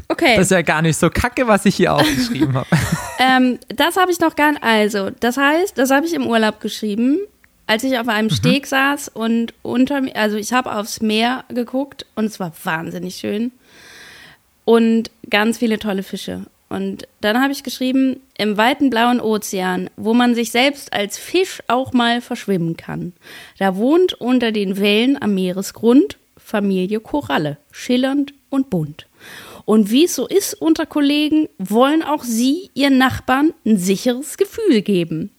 [0.08, 0.36] Okay.
[0.36, 2.66] Das ist ja gar nicht so kacke, was ich hier aufgeschrieben habe.
[3.20, 4.62] Ähm, das habe ich noch gar nicht.
[4.62, 7.18] Also, das heißt, das habe ich im Urlaub geschrieben,
[7.66, 12.06] als ich auf einem Steg saß und unter mir, also ich habe aufs Meer geguckt
[12.14, 13.50] und es war wahnsinnig schön
[14.64, 16.46] und ganz viele tolle Fische.
[16.68, 21.62] Und dann habe ich geschrieben, im weiten blauen Ozean, wo man sich selbst als Fisch
[21.66, 23.14] auch mal verschwimmen kann.
[23.58, 29.06] Da wohnt unter den Wellen am Meeresgrund Familie Koralle, schillernd und bunt.
[29.68, 34.81] Und wie es so ist unter Kollegen, wollen auch sie ihren Nachbarn ein sicheres Gefühl
[34.81, 35.31] geben.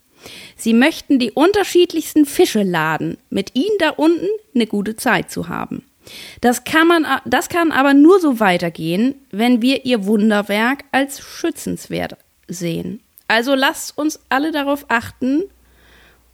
[0.56, 5.84] Sie möchten die unterschiedlichsten Fische laden, mit ihnen da unten eine gute Zeit zu haben.
[6.42, 12.15] Das kann man, das kann aber nur so weitergehen, wenn wir ihr Wunderwerk als schützenswert
[12.48, 13.00] sehen.
[13.28, 15.46] Also lasst uns alle darauf achten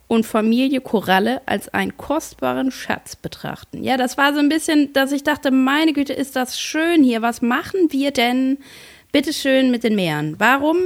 [0.07, 3.83] und Familie Koralle als einen kostbaren Schatz betrachten.
[3.83, 7.21] Ja, das war so ein bisschen, dass ich dachte, meine Güte, ist das schön hier.
[7.21, 8.59] Was machen wir denn
[9.11, 10.35] bitteschön mit den Meeren?
[10.37, 10.77] Warum,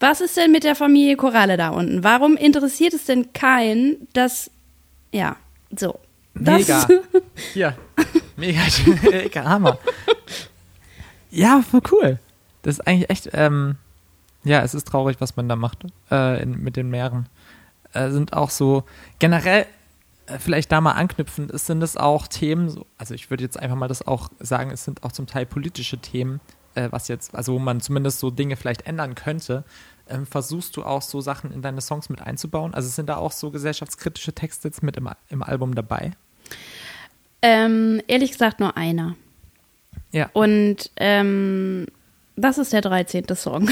[0.00, 2.02] was ist denn mit der Familie Koralle da unten?
[2.02, 4.50] Warum interessiert es denn keinen, dass,
[5.12, 5.36] ja,
[5.76, 5.98] so.
[6.34, 6.86] Mega.
[7.52, 7.76] Hier.
[8.36, 8.60] Mega.
[9.10, 9.78] Mega Hammer.
[11.30, 12.18] Ja, voll cool.
[12.62, 13.76] Das ist eigentlich echt, ähm,
[14.44, 17.26] ja, es ist traurig, was man da macht äh, in, mit den Meeren.
[17.96, 18.84] Äh, sind auch so
[19.18, 19.66] generell
[20.26, 23.58] äh, vielleicht da mal anknüpfen, es sind es auch Themen, so, also ich würde jetzt
[23.58, 26.40] einfach mal das auch sagen, es sind auch zum Teil politische Themen,
[26.74, 29.64] äh, was jetzt, also wo man zumindest so Dinge vielleicht ändern könnte.
[30.08, 32.74] Ähm, versuchst du auch so Sachen in deine Songs mit einzubauen?
[32.74, 36.12] Also sind da auch so gesellschaftskritische Texte jetzt mit im, im Album dabei?
[37.42, 39.16] Ähm, ehrlich gesagt nur einer.
[40.12, 40.30] Ja.
[40.32, 41.86] Und ähm,
[42.36, 43.24] das ist der 13.
[43.34, 43.68] Song.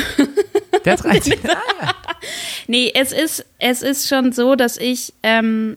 [0.84, 1.38] Der 13.
[1.44, 1.94] ah, ja.
[2.66, 5.76] Nee, es ist, es ist schon so, dass ich, ähm,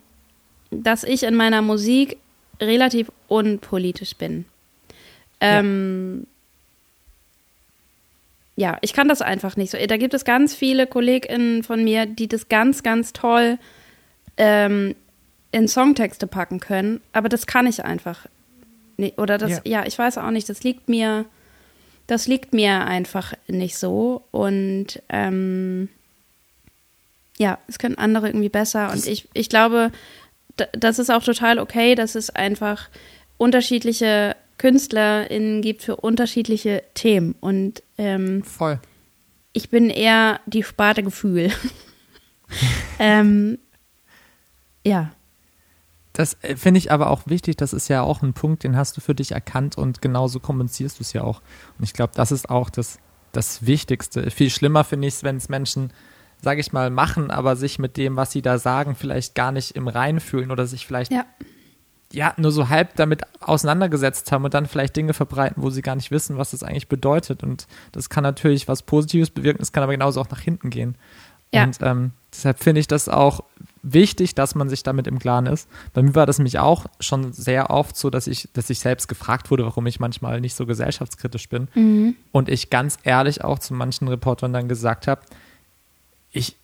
[0.71, 2.17] dass ich in meiner Musik
[2.61, 4.45] relativ unpolitisch bin.
[5.41, 6.25] Ähm,
[8.55, 8.71] ja.
[8.71, 8.77] ja.
[8.81, 9.77] ich kann das einfach nicht so.
[9.77, 13.59] Da gibt es ganz viele KollegInnen von mir, die das ganz, ganz toll
[14.37, 14.95] ähm,
[15.51, 18.27] in Songtexte packen können, aber das kann ich einfach
[18.97, 19.17] nicht.
[19.17, 19.61] Oder das, ja.
[19.65, 21.25] ja, ich weiß auch nicht, das liegt mir,
[22.07, 24.23] das liegt mir einfach nicht so.
[24.31, 25.89] Und ähm,
[27.39, 28.91] ja, es können andere irgendwie besser.
[28.91, 29.91] Und ich, ich glaube,
[30.73, 32.89] das ist auch total okay, dass es einfach
[33.37, 37.35] unterschiedliche KünstlerInnen gibt für unterschiedliche Themen.
[37.39, 38.79] Und ähm, voll.
[39.53, 41.51] Ich bin eher die Sparte Gefühl.
[42.99, 43.59] ähm,
[44.83, 45.11] ja.
[46.13, 47.57] Das äh, finde ich aber auch wichtig.
[47.57, 50.99] Das ist ja auch ein Punkt, den hast du für dich erkannt und genauso kommunizierst
[50.99, 51.41] du es ja auch.
[51.77, 52.97] Und ich glaube, das ist auch das,
[53.31, 54.31] das Wichtigste.
[54.31, 55.91] Viel schlimmer finde ich es, wenn es Menschen
[56.41, 59.71] sage ich mal, machen, aber sich mit dem, was sie da sagen, vielleicht gar nicht
[59.71, 61.25] im Rein fühlen oder sich vielleicht ja.
[62.11, 65.95] ja nur so halb damit auseinandergesetzt haben und dann vielleicht Dinge verbreiten, wo sie gar
[65.95, 67.43] nicht wissen, was das eigentlich bedeutet.
[67.43, 70.95] Und das kann natürlich was Positives bewirken, es kann aber genauso auch nach hinten gehen.
[71.53, 71.63] Ja.
[71.63, 73.41] Und ähm, deshalb finde ich das auch
[73.81, 75.69] wichtig, dass man sich damit im Klaren ist.
[75.93, 79.07] Bei mir war das nämlich auch schon sehr oft so, dass ich, dass ich selbst
[79.07, 81.69] gefragt wurde, warum ich manchmal nicht so gesellschaftskritisch bin.
[81.73, 82.15] Mhm.
[82.31, 85.21] Und ich ganz ehrlich auch zu manchen Reportern dann gesagt habe,
[86.31, 86.57] ich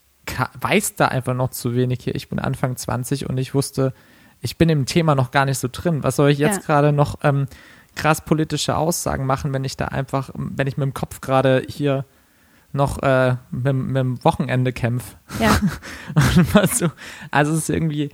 [0.62, 2.16] weiß da einfach noch zu wenig hier.
[2.16, 3.94] Ich bin Anfang 20 und ich wusste,
[4.42, 6.04] ich bin im Thema noch gar nicht so drin.
[6.04, 6.66] Was soll ich jetzt ja.
[6.66, 7.48] gerade noch ähm,
[7.96, 12.06] krass politische Aussagen machen, wenn ich da einfach, wenn ich mit dem Kopf gerade hier
[12.72, 15.16] noch äh, mit, mit, dem Wochenende kämpfe.
[15.40, 15.58] Ja.
[16.54, 16.92] also,
[17.30, 18.10] also es ist irgendwie,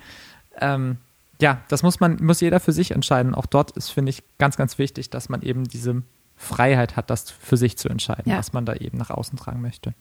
[0.59, 0.97] ähm,
[1.41, 3.33] ja, das muss man, muss jeder für sich entscheiden.
[3.33, 6.03] Auch dort ist, finde ich, ganz, ganz wichtig, dass man eben diese
[6.41, 8.37] Freiheit hat, das für sich zu entscheiden, ja.
[8.37, 9.93] was man da eben nach außen tragen möchte.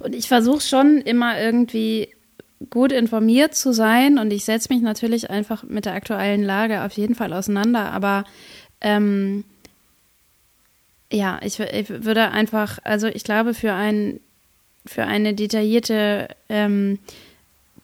[0.00, 2.08] Und ich versuche schon immer irgendwie
[2.68, 6.92] gut informiert zu sein und ich setze mich natürlich einfach mit der aktuellen Lage auf
[6.92, 8.24] jeden Fall auseinander, aber
[8.80, 9.44] ähm,
[11.12, 14.18] ja, ich, ich, würde einfach, also ich glaube, für ein
[14.86, 16.98] für eine detaillierte ähm,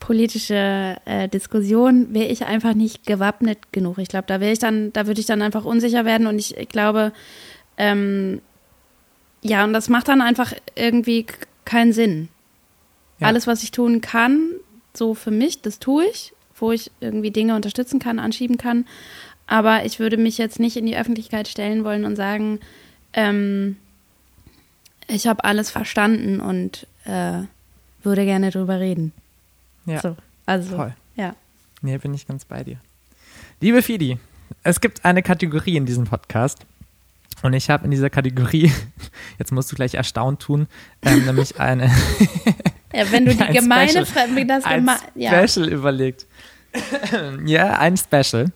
[0.01, 3.99] politische äh, Diskussion wäre ich einfach nicht gewappnet genug.
[3.99, 6.57] Ich glaube, da wäre ich dann, da würde ich dann einfach unsicher werden und ich,
[6.57, 7.13] ich glaube,
[7.81, 8.43] ähm,
[9.41, 11.25] ja, und das macht dann einfach irgendwie
[11.65, 12.29] keinen Sinn.
[13.19, 13.29] Ja.
[13.29, 14.51] Alles, was ich tun kann,
[14.93, 18.85] so für mich, das tue ich, wo ich irgendwie Dinge unterstützen kann, anschieben kann.
[19.47, 22.61] Aber ich würde mich jetzt nicht in die Öffentlichkeit stellen wollen und sagen,
[23.15, 23.77] ähm,
[25.09, 27.45] ich habe alles verstanden und äh,
[28.03, 29.13] würde gerne drüber reden.
[29.87, 30.03] Ja.
[30.03, 30.95] So, also, Voll.
[31.17, 31.35] ja.
[31.81, 32.77] Nee, bin ich ganz bei dir.
[33.63, 34.19] Liebe Fidi,
[34.65, 36.67] es gibt eine Kategorie in diesem Podcast,
[37.43, 38.73] und ich habe in dieser Kategorie,
[39.39, 40.67] jetzt musst du gleich erstaunt tun,
[41.03, 41.85] ähm, nämlich eine.
[42.95, 45.49] ja, wenn du die gemeine Frage, das geme ja.
[45.49, 46.27] Special überlegt.
[47.45, 48.53] ja, ein Special.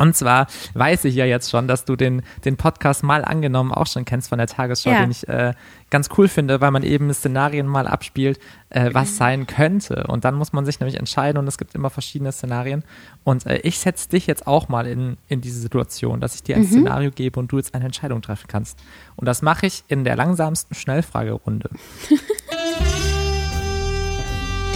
[0.00, 3.86] Und zwar weiß ich ja jetzt schon, dass du den, den Podcast mal angenommen auch
[3.86, 5.02] schon kennst von der Tagesschau, ja.
[5.02, 5.52] den ich äh,
[5.90, 9.14] ganz cool finde, weil man eben Szenarien mal abspielt, äh, was mhm.
[9.14, 10.06] sein könnte.
[10.08, 12.82] Und dann muss man sich nämlich entscheiden und es gibt immer verschiedene Szenarien.
[13.24, 16.56] Und äh, ich setze dich jetzt auch mal in, in diese Situation, dass ich dir
[16.56, 16.68] ein mhm.
[16.68, 18.78] Szenario gebe und du jetzt eine Entscheidung treffen kannst.
[19.16, 21.68] Und das mache ich in der langsamsten Schnellfragerunde.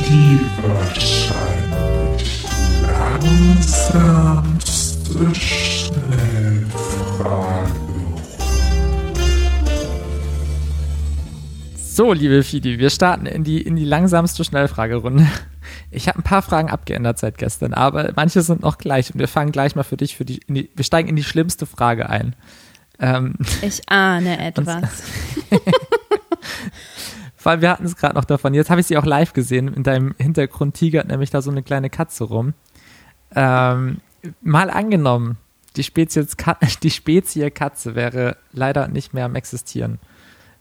[0.07, 1.95] Die wahrscheinlich
[3.25, 4.84] langsamste.
[11.77, 15.27] So, liebe Fidi, wir starten in die, in die langsamste Schnellfragerunde.
[15.91, 19.29] Ich habe ein paar Fragen abgeändert seit gestern, aber manche sind noch gleich und wir
[19.29, 22.35] fangen gleich mal für dich für die, die wir steigen in die schlimmste Frage ein.
[22.99, 25.05] Ähm, ich ahne etwas.
[27.43, 28.55] Weil wir hatten es gerade noch davon.
[28.55, 29.73] Jetzt habe ich sie auch live gesehen.
[29.73, 32.55] In deinem Hintergrund tigert nämlich da so eine kleine Katze rum.
[33.37, 33.99] Ähm,
[34.43, 35.39] mal angenommen,
[35.77, 36.37] die Spezies,
[36.83, 39.99] die Spezie Katze wäre leider nicht mehr am Existieren.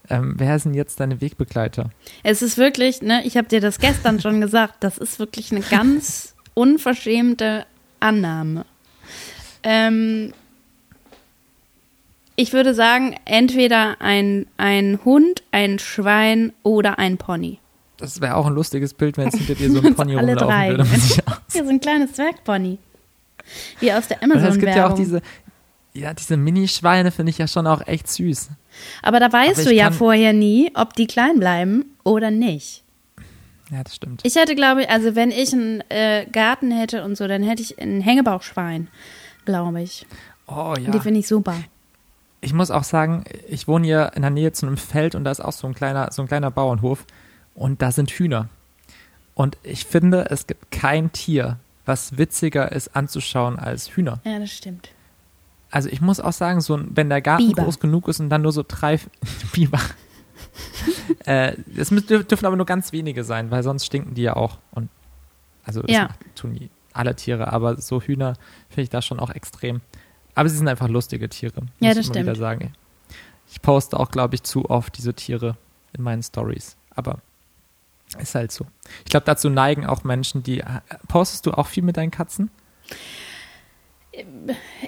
[0.10, 1.90] Ähm, wer sind jetzt deine Wegbegleiter?
[2.24, 5.62] Es ist wirklich, ne, ich habe dir das gestern schon gesagt, das ist wirklich eine
[5.62, 7.66] ganz unverschämte
[8.00, 8.66] Annahme.
[9.64, 10.34] Ähm,
[12.36, 17.60] ich würde sagen, entweder ein, ein Hund, ein Schwein oder ein Pony.
[17.98, 20.70] Das wäre auch ein lustiges Bild, wenn es hinter dir so ein Pony rumlaufen drei.
[20.70, 20.84] würde.
[20.84, 21.24] Hier
[21.64, 22.80] so ein kleines Zwergpony.
[23.80, 24.58] Wie aus der Amazon-Werbung.
[24.58, 25.22] Es gibt ja auch diese,
[25.94, 28.50] ja, diese Minischweine finde ich ja schon auch echt süß.
[29.02, 32.84] Aber da weißt Aber du ja vorher nie, ob die klein bleiben oder nicht.
[33.72, 34.22] Ja, das stimmt.
[34.24, 37.62] Ich hätte, glaube ich, also wenn ich einen äh, Garten hätte und so, dann hätte
[37.62, 38.88] ich ein Hängebauchschwein,
[39.46, 40.06] glaube ich.
[40.48, 40.92] Oh ja.
[40.92, 41.56] Die finde ich super.
[42.42, 45.32] Ich muss auch sagen, ich wohne hier in der Nähe zu einem Feld und da
[45.32, 47.06] ist auch so ein kleiner, so ein kleiner Bauernhof
[47.56, 48.50] und da sind Hühner.
[49.34, 54.20] Und ich finde, es gibt kein Tier, was witziger ist anzuschauen als Hühner.
[54.24, 54.90] Ja, das stimmt.
[55.70, 57.64] Also ich muss auch sagen, so wenn der Garten Biber.
[57.64, 59.00] groß genug ist und dann nur so drei
[59.54, 59.80] Biber.
[61.26, 64.60] äh, es dürfen aber nur ganz wenige sein, weil sonst stinken die ja auch.
[64.72, 64.90] Und
[65.64, 66.10] also das ja.
[66.36, 68.36] tun die alle Tiere, aber so Hühner
[68.70, 69.82] finde ich da schon auch extrem.
[70.36, 71.62] Aber sie sind einfach lustige Tiere.
[71.62, 72.26] Muss ja, das ich stimmt.
[72.26, 72.74] Wieder sagen.
[73.50, 75.58] Ich poste auch, glaube ich, zu oft diese Tiere
[75.94, 76.76] in meinen Stories.
[76.96, 77.20] Aber
[78.16, 78.66] ist halt so.
[79.06, 80.60] Ich glaube, dazu neigen auch Menschen, die.
[80.60, 82.52] Äh, postest du auch viel mit deinen Katzen?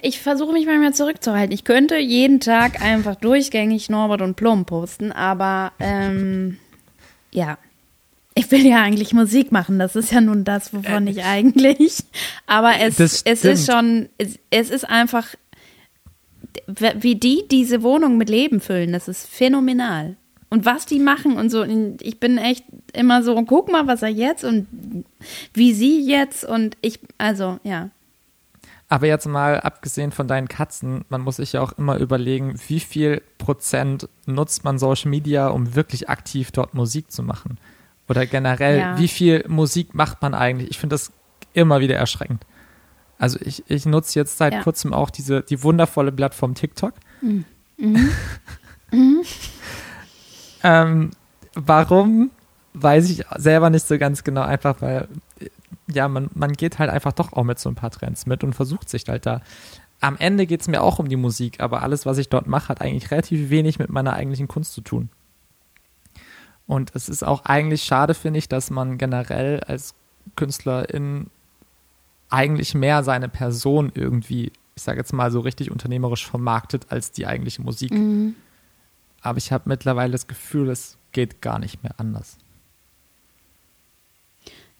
[0.02, 1.52] Ich versuche mich manchmal zurückzuhalten.
[1.52, 6.58] Ich könnte jeden Tag einfach durchgängig Norbert und Plum posten, aber ähm,
[7.32, 7.58] ja.
[8.38, 12.04] Ich will ja eigentlich Musik machen, das ist ja nun das, wovon ich eigentlich.
[12.46, 15.34] Aber es, es ist schon, es, es ist einfach,
[16.66, 20.16] wie die diese Wohnung mit Leben füllen, das ist phänomenal
[20.48, 21.64] und was die machen und so.
[22.00, 24.66] Ich bin echt immer so, guck mal, was er jetzt und
[25.52, 27.90] wie sie jetzt und ich, also ja.
[28.88, 32.78] Aber jetzt mal abgesehen von deinen Katzen, man muss sich ja auch immer überlegen, wie
[32.78, 37.58] viel Prozent nutzt man Social Media, um wirklich aktiv dort Musik zu machen?
[38.08, 38.98] Oder generell, ja.
[38.98, 40.70] wie viel Musik macht man eigentlich?
[40.70, 41.10] Ich finde das
[41.52, 42.46] immer wieder erschreckend.
[43.18, 44.62] Also ich, ich nutze jetzt seit ja.
[44.62, 46.94] kurzem auch diese, die wundervolle Plattform TikTok.
[47.22, 47.44] Mhm.
[47.78, 48.10] Mhm.
[48.92, 49.22] mhm.
[50.66, 51.10] Ähm,
[51.54, 52.32] warum,
[52.74, 55.06] weiß ich selber nicht so ganz genau, einfach weil,
[55.86, 58.52] ja, man, man geht halt einfach doch auch mit so ein paar Trends mit und
[58.52, 59.42] versucht sich halt da.
[60.00, 62.68] Am Ende geht es mir auch um die Musik, aber alles, was ich dort mache,
[62.68, 65.08] hat eigentlich relativ wenig mit meiner eigentlichen Kunst zu tun.
[66.66, 69.94] Und es ist auch eigentlich schade, finde ich, dass man generell als
[70.34, 71.30] Künstlerin
[72.28, 77.24] eigentlich mehr seine Person irgendwie, ich sage jetzt mal so richtig unternehmerisch vermarktet als die
[77.24, 77.92] eigentliche Musik.
[77.92, 78.34] Mhm.
[79.22, 82.36] Aber ich habe mittlerweile das Gefühl, es geht gar nicht mehr anders.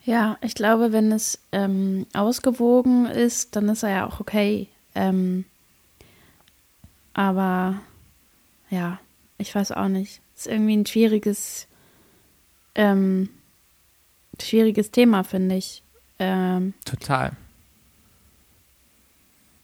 [0.05, 4.69] Ja, ich glaube, wenn es ähm, ausgewogen ist, dann ist er ja auch okay.
[4.95, 5.45] Ähm,
[7.13, 7.81] aber
[8.71, 9.01] ja,
[9.39, 10.21] ich weiß auch nicht.
[10.37, 11.67] Ist irgendwie ein schwieriges,
[12.77, 13.31] ähm,
[14.41, 15.83] schwieriges Thema, finde ich.
[16.19, 17.33] Ähm, Total.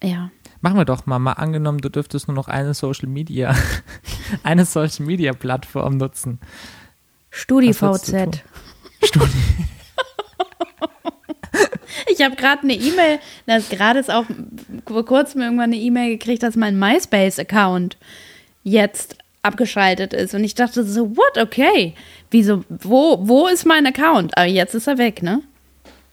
[0.03, 0.31] Ja.
[0.63, 3.55] Machen wir doch mal, mal angenommen, du dürftest nur noch eine Social Media,
[4.45, 6.39] eine Social Media Plattform nutzen.
[7.31, 8.45] StudiVZ.
[9.05, 9.33] Studi.
[12.07, 14.25] ich habe gerade eine E-Mail, das gerade ist auch
[14.87, 17.97] vor kurzem irgendwann eine E-Mail gekriegt, dass mein MySpace-Account
[18.63, 20.35] jetzt abgeschaltet ist.
[20.35, 21.95] Und ich dachte so, what, okay.
[22.31, 24.37] Wieso, wo, wo ist mein Account?
[24.37, 25.43] Aber jetzt ist er weg, ne?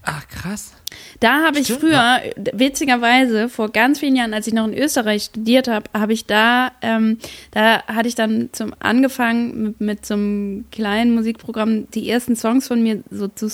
[0.01, 0.73] Ach, krass.
[1.19, 2.21] Da habe ich früher,
[2.53, 6.71] witzigerweise, vor ganz vielen Jahren, als ich noch in Österreich studiert habe, habe ich da,
[6.81, 7.17] ähm,
[7.51, 12.67] da hatte ich dann zum angefangen mit, mit so einem kleinen Musikprogramm die ersten Songs
[12.67, 13.49] von mir so zu,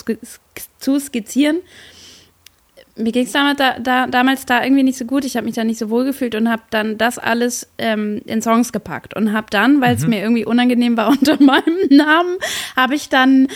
[0.78, 1.58] zu skizzieren.
[2.97, 5.25] Mir ging es damals da, da, damals da irgendwie nicht so gut.
[5.25, 8.41] Ich habe mich da nicht so wohl gefühlt und habe dann das alles ähm, in
[8.43, 10.12] Songs gepackt und habe dann, weil es mhm.
[10.12, 12.38] mir irgendwie unangenehm war unter meinem Namen,
[12.75, 13.47] habe ich dann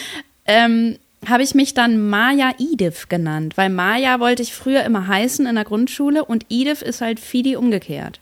[0.46, 5.46] ähm, habe ich mich dann Maya Edith genannt, weil Maya wollte ich früher immer heißen
[5.46, 8.20] in der Grundschule und Edith ist halt Fidi umgekehrt.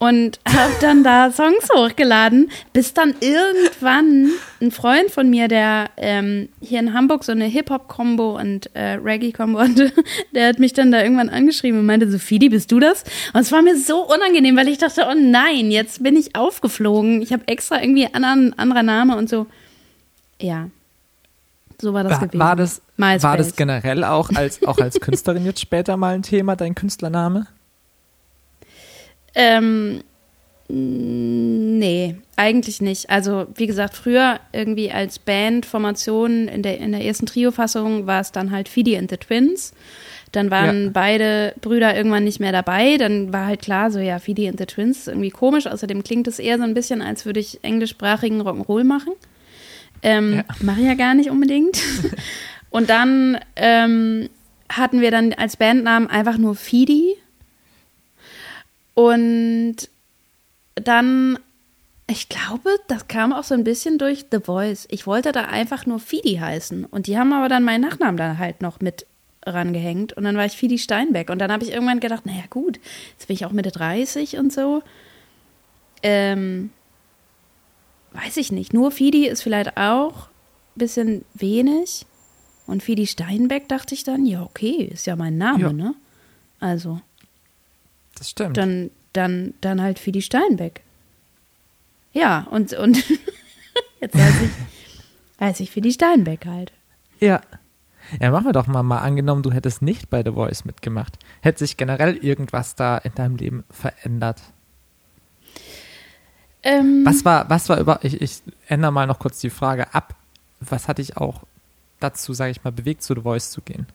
[0.00, 6.48] Und habe dann da Songs hochgeladen, bis dann irgendwann ein Freund von mir, der ähm,
[6.60, 9.92] hier in Hamburg so eine Hip-Hop-Kombo und äh, Reggae-Kombo hatte,
[10.34, 13.04] der hat mich dann da irgendwann angeschrieben und meinte so, Fidi, bist du das?
[13.32, 17.22] Und es war mir so unangenehm, weil ich dachte, oh nein, jetzt bin ich aufgeflogen.
[17.22, 19.46] Ich habe extra irgendwie einen anderen, anderer Name und so.
[20.40, 20.68] Ja.
[21.80, 22.38] So war das War, gewesen.
[22.40, 23.22] war, das, MySpace.
[23.22, 27.46] war das generell auch als, auch als Künstlerin jetzt später mal ein Thema, dein Künstlername?
[29.34, 30.02] Ähm,
[30.68, 33.10] nee, eigentlich nicht.
[33.10, 38.32] Also, wie gesagt, früher irgendwie als Bandformation in der, in der ersten Trio-Fassung war es
[38.32, 39.72] dann halt Fidi and the Twins.
[40.32, 40.90] Dann waren Ja.
[40.92, 42.96] beide Brüder irgendwann nicht mehr dabei.
[42.98, 45.66] Dann war halt klar, so ja, Fidi and the Twins ist irgendwie komisch.
[45.66, 49.12] Außerdem klingt es eher so ein bisschen, als würde ich englischsprachigen Rock'n'Roll machen.
[50.02, 50.44] Ähm, Ja.
[50.60, 51.80] Mache ich ja gar nicht unbedingt.
[52.70, 54.28] Und dann ähm,
[54.68, 57.16] hatten wir dann als Bandnamen einfach nur Fidi.
[58.94, 59.76] Und
[60.74, 61.38] dann,
[62.08, 64.86] ich glaube, das kam auch so ein bisschen durch The Voice.
[64.90, 66.84] Ich wollte da einfach nur Fidi heißen.
[66.84, 69.06] Und die haben aber dann meinen Nachnamen dann halt noch mit
[69.46, 70.12] rangehängt.
[70.12, 71.30] Und dann war ich Fidi Steinbeck.
[71.30, 72.78] Und dann habe ich irgendwann gedacht, naja gut,
[73.12, 74.82] jetzt bin ich auch Mitte 30 und so.
[76.02, 76.70] Ähm,
[78.12, 78.72] weiß ich nicht.
[78.72, 82.06] Nur Fidi ist vielleicht auch ein bisschen wenig.
[82.66, 85.72] Und Fidi Steinbeck dachte ich dann, ja, okay, ist ja mein Name, Ja.
[85.72, 85.94] ne?
[86.60, 87.00] Also,
[88.16, 88.56] Das stimmt.
[88.56, 90.82] dann, dann, dann halt Fidi Steinbeck.
[92.12, 92.96] Ja, und, und
[94.00, 94.50] jetzt weiß ich,
[95.40, 96.72] weiß ich Fidi Steinbeck halt.
[97.20, 97.40] Ja.
[98.20, 101.18] Ja, machen wir doch mal, mal angenommen, du hättest nicht bei The Voice mitgemacht.
[101.42, 104.40] Hätte sich generell irgendwas da in deinem Leben verändert?
[106.70, 110.14] Ähm, Was war, was war über, ich, ich ändere mal noch kurz die Frage ab.
[110.60, 111.42] Was hat dich auch
[112.00, 113.86] dazu, sage ich mal, bewegt, zu The Voice zu gehen?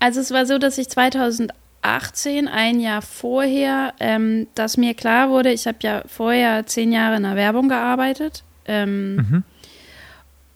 [0.00, 5.52] Also es war so, dass ich 2018, ein Jahr vorher, ähm, dass mir klar wurde,
[5.52, 9.42] ich habe ja vorher zehn Jahre in der Werbung gearbeitet ähm, Mhm.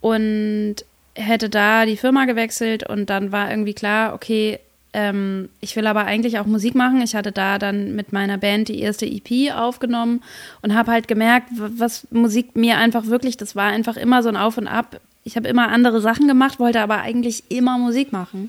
[0.01, 0.77] und
[1.15, 4.61] hätte da die Firma gewechselt und dann war irgendwie klar, okay,
[4.97, 7.03] ähm, ich will aber eigentlich auch Musik machen.
[7.03, 10.23] Ich hatte da dann mit meiner Band die erste EP aufgenommen
[10.63, 14.39] und habe halt gemerkt, was Musik mir einfach wirklich, das war einfach immer so ein
[14.39, 14.99] Auf und Ab.
[15.23, 18.49] Ich habe immer andere Sachen gemacht, wollte aber eigentlich immer Musik machen.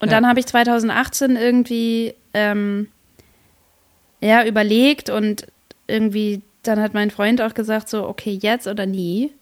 [0.00, 0.14] Und Ja.
[0.14, 2.88] dann habe ich 2018 irgendwie ähm,
[4.22, 5.48] ja überlegt und
[5.86, 9.32] irgendwie dann hat mein Freund auch gesagt so okay jetzt oder nie.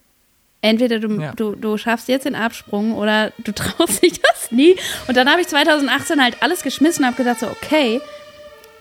[0.66, 1.32] Entweder du, Ja.
[1.36, 4.76] du, du schaffst jetzt den Absprung oder du traust dich das nie.
[5.06, 8.00] Und dann habe ich 2018 halt alles geschmissen und habe gedacht so okay,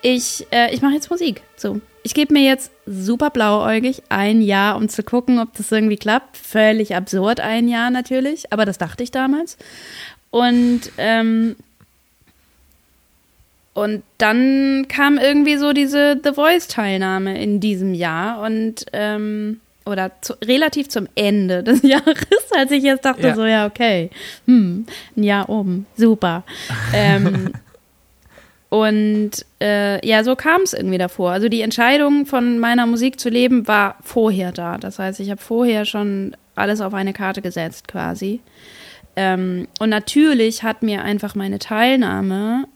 [0.02, 1.42] ich, äh, ich mache jetzt Musik.
[1.56, 5.96] So, ich gebe mir jetzt super blauäugig ein Jahr, um zu gucken, ob das irgendwie
[5.96, 6.36] klappt.
[6.36, 9.56] Völlig absurd ein Jahr natürlich, aber das dachte ich damals.
[10.30, 11.56] Und ähm,
[13.74, 20.34] und dann kam irgendwie so diese The Voice-Teilnahme in diesem Jahr und ähm, oder zu,
[20.44, 23.34] relativ zum Ende des Jahres, als ich jetzt dachte Ja.
[23.34, 24.10] so, ja, okay,
[24.46, 26.44] hm, ein Jahr oben, super.
[26.92, 27.52] ähm,
[28.68, 29.30] und
[29.62, 31.30] äh, ja, so kam es irgendwie davor.
[31.30, 34.76] Also die Entscheidung von meiner Musik zu leben war vorher da.
[34.76, 38.40] Das heißt, ich habe vorher schon alles auf eine Karte gesetzt quasi.
[39.14, 42.66] Ähm, und natürlich hat mir einfach meine Teilnahme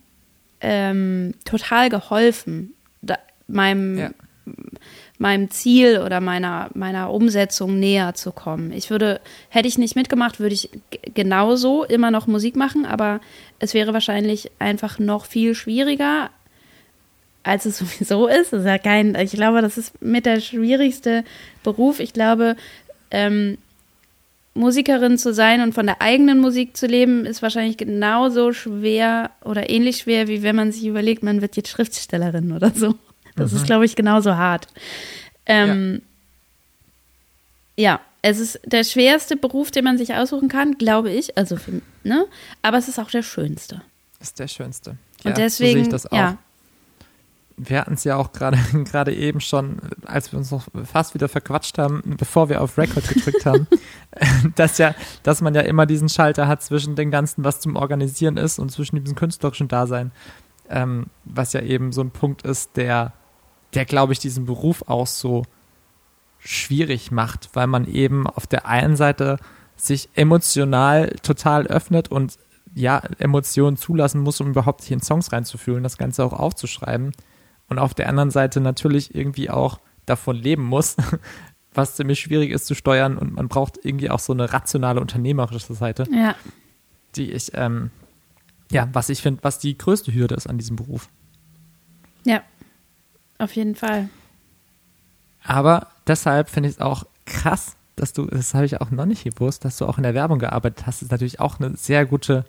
[0.60, 3.16] ähm, total geholfen, da,
[3.48, 4.10] meinem, Ja.
[5.20, 8.72] Meinem Ziel oder meiner, meiner Umsetzung näher zu kommen.
[8.72, 10.70] Ich würde, hätte ich nicht mitgemacht, würde ich
[11.14, 13.20] genauso immer noch Musik machen, aber
[13.58, 16.30] es wäre wahrscheinlich einfach noch viel schwieriger,
[17.42, 18.54] als es sowieso ist.
[18.54, 21.22] Das ist ja kein, ich glaube, das ist mit der schwierigste
[21.62, 22.00] Beruf.
[22.00, 22.56] Ich glaube,
[23.10, 23.58] ähm,
[24.54, 29.68] Musikerin zu sein und von der eigenen Musik zu leben, ist wahrscheinlich genauso schwer oder
[29.68, 32.94] ähnlich schwer, wie wenn man sich überlegt, man wird jetzt Schriftstellerin oder so.
[33.36, 34.66] Das ist, glaube ich, genauso hart.
[35.46, 36.02] Ähm,
[37.76, 38.00] ja.
[38.22, 41.36] es ist der schwerste Beruf, den man sich aussuchen kann, glaube ich.
[41.38, 42.26] Also, für, ne?
[42.62, 43.82] Aber es ist auch der schönste.
[44.20, 44.90] ist der schönste.
[44.90, 46.16] Und ja, so sehe deswegen, ich das auch.
[46.16, 46.38] ja,
[47.56, 51.28] Wir hatten es ja auch gerade gerade eben schon, als wir uns noch fast wieder
[51.28, 53.66] verquatscht haben, bevor wir auf Record gedrückt haben,
[54.56, 58.36] dass ja, dass man ja immer diesen Schalter hat zwischen dem Ganzen, was zum Organisieren
[58.36, 60.12] ist und zwischen diesem künstlerischen Dasein,
[60.68, 63.12] ähm, was ja eben so ein Punkt ist, der,
[63.74, 65.44] der glaube ich diesen Beruf auch so
[66.38, 69.38] schwierig macht, weil man eben auf der einen Seite
[69.76, 72.38] sich emotional total öffnet und
[72.74, 77.12] ja, Emotionen zulassen muss, um überhaupt sich in Songs reinzufühlen, das Ganze auch aufzuschreiben.
[77.68, 80.96] Und auf der anderen Seite natürlich irgendwie auch davon leben muss,
[81.74, 83.16] was ziemlich schwierig ist zu steuern.
[83.18, 86.34] Und man braucht irgendwie auch so eine rationale unternehmerische Seite, ja.
[87.16, 87.90] die ich, ähm,
[88.70, 91.08] ja, was ich finde, was die größte Hürde ist an diesem Beruf.
[92.24, 92.42] Ja,
[93.40, 94.08] auf jeden Fall.
[95.42, 99.24] Aber deshalb finde ich es auch krass, dass du, das habe ich auch noch nicht
[99.24, 100.96] gewusst, dass du auch in der Werbung gearbeitet hast.
[100.96, 102.44] Das ist natürlich auch eine sehr gute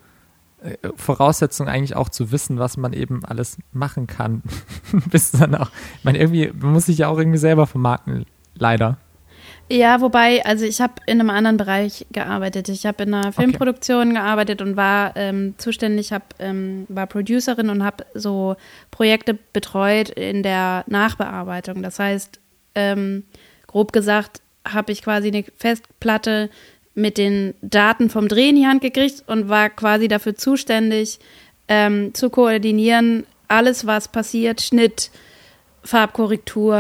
[0.62, 4.44] äh, Voraussetzung, eigentlich auch zu wissen, was man eben alles machen kann.
[5.10, 8.26] Bis dann auch, ich meine, irgendwie man muss sich ja auch irgendwie selber vermarkten,
[8.56, 8.98] leider.
[9.72, 12.68] Ja, wobei, also ich habe in einem anderen Bereich gearbeitet.
[12.68, 17.82] Ich habe in einer Filmproduktion gearbeitet und war ähm, zuständig, hab, ähm, war Producerin und
[17.82, 18.58] habe so
[18.92, 21.84] Projekte betreut in der Nachbearbeitung.
[21.84, 22.42] Das heißt,
[22.76, 23.24] ähm,
[23.66, 26.50] grob gesagt, habe ich quasi eine Festplatte
[26.94, 31.20] mit den Daten vom Dreh in die Hand gekriegt und war quasi dafür zuständig,
[31.70, 35.12] ähm, zu koordinieren, alles, was passiert, Schnitt,
[35.84, 36.76] Farbkorrektur,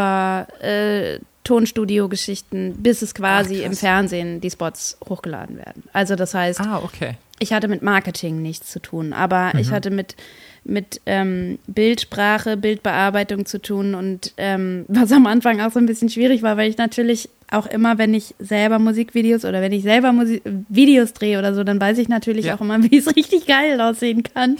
[0.61, 3.73] äh, Tonstudio-Geschichten, bis es quasi Ach, im.
[3.75, 5.83] Fernsehen die Spots hochgeladen werden.
[5.93, 7.15] Also das heißt, Ah, okay.
[7.39, 9.59] ich hatte mit Marketing nichts zu tun, aber Mhm.
[9.59, 10.15] ich hatte mit,
[10.63, 16.09] mit ähm, Bildsprache, Bildbearbeitung zu tun und ähm, was am Anfang auch so ein bisschen
[16.09, 20.13] schwierig war, weil ich natürlich auch immer, wenn ich selber Musikvideos oder wenn ich selber
[20.13, 22.55] Musi Videos drehe oder so, dann weiß ich natürlich Ja.
[22.55, 24.55] auch immer, wie es richtig geil aussehen kann.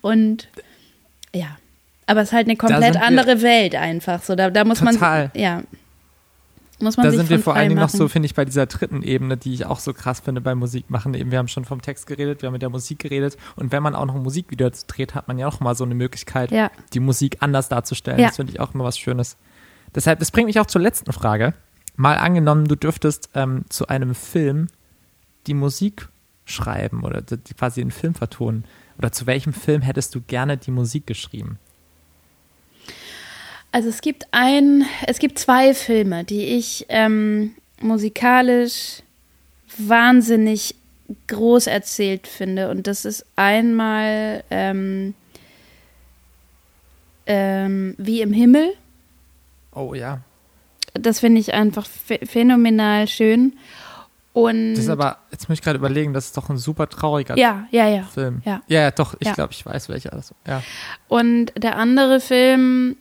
[0.00, 0.46] Und
[1.34, 1.56] ja,
[2.06, 4.22] aber es ist halt eine komplett andere Welt einfach.
[4.22, 5.30] So, da, da muss Total.
[5.34, 5.62] man, ja,
[6.80, 9.02] muss man Da sind wir vor allen Dingen noch so, finde ich, bei dieser dritten
[9.02, 11.14] Ebene, die ich auch so krass finde beim Musikmachen.
[11.14, 13.36] Eben, wir haben schon vom Text geredet, wir haben mit der Musik geredet.
[13.56, 16.50] Und wenn man auch noch Musikvideo dreht, hat man ja auch mal so eine Möglichkeit,
[16.50, 16.70] Ja.
[16.92, 18.18] die Musik anders darzustellen.
[18.20, 18.26] Ja.
[18.28, 19.36] Das finde ich auch immer was Schönes.
[19.94, 21.54] Deshalb, das bringt mich auch zur letzten Frage.
[21.96, 24.68] Mal angenommen, du dürftest ähm, zu einem Film
[25.46, 26.08] die Musik
[26.44, 27.22] schreiben oder
[27.56, 28.64] quasi den Film vertonen.
[28.98, 31.58] Oder zu welchem Film hättest du gerne die Musik geschrieben?
[33.76, 39.02] Also es gibt ein, es gibt zwei Filme, die ich ähm, musikalisch
[39.76, 40.76] wahnsinnig
[41.26, 42.70] groß erzählt finde.
[42.70, 45.12] Und das ist einmal ähm,
[47.26, 48.72] ähm, Wie im Himmel.
[49.74, 50.20] Oh ja.
[50.94, 53.58] Das finde ich einfach ph phänomenal schön.
[54.32, 57.36] Und Das ist aber, jetzt muss ich gerade überlegen, das ist doch ein super trauriger
[57.36, 58.04] ja, ja, ja.
[58.04, 58.40] Film.
[58.46, 58.62] Ja.
[58.68, 59.34] ja, ja, doch, ich Ja.
[59.34, 60.62] glaube, ich weiß welcher das Ja.
[61.08, 62.96] Und der andere Film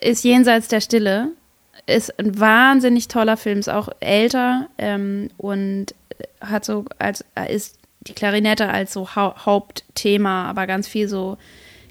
[0.00, 1.28] ist Jenseits der Stille.
[1.86, 5.94] Ist ein wahnsinnig toller Film, ist auch älter ähm, und
[6.40, 11.36] hat so als ist die Klarinette als so Hau Hauptthema, aber ganz viel so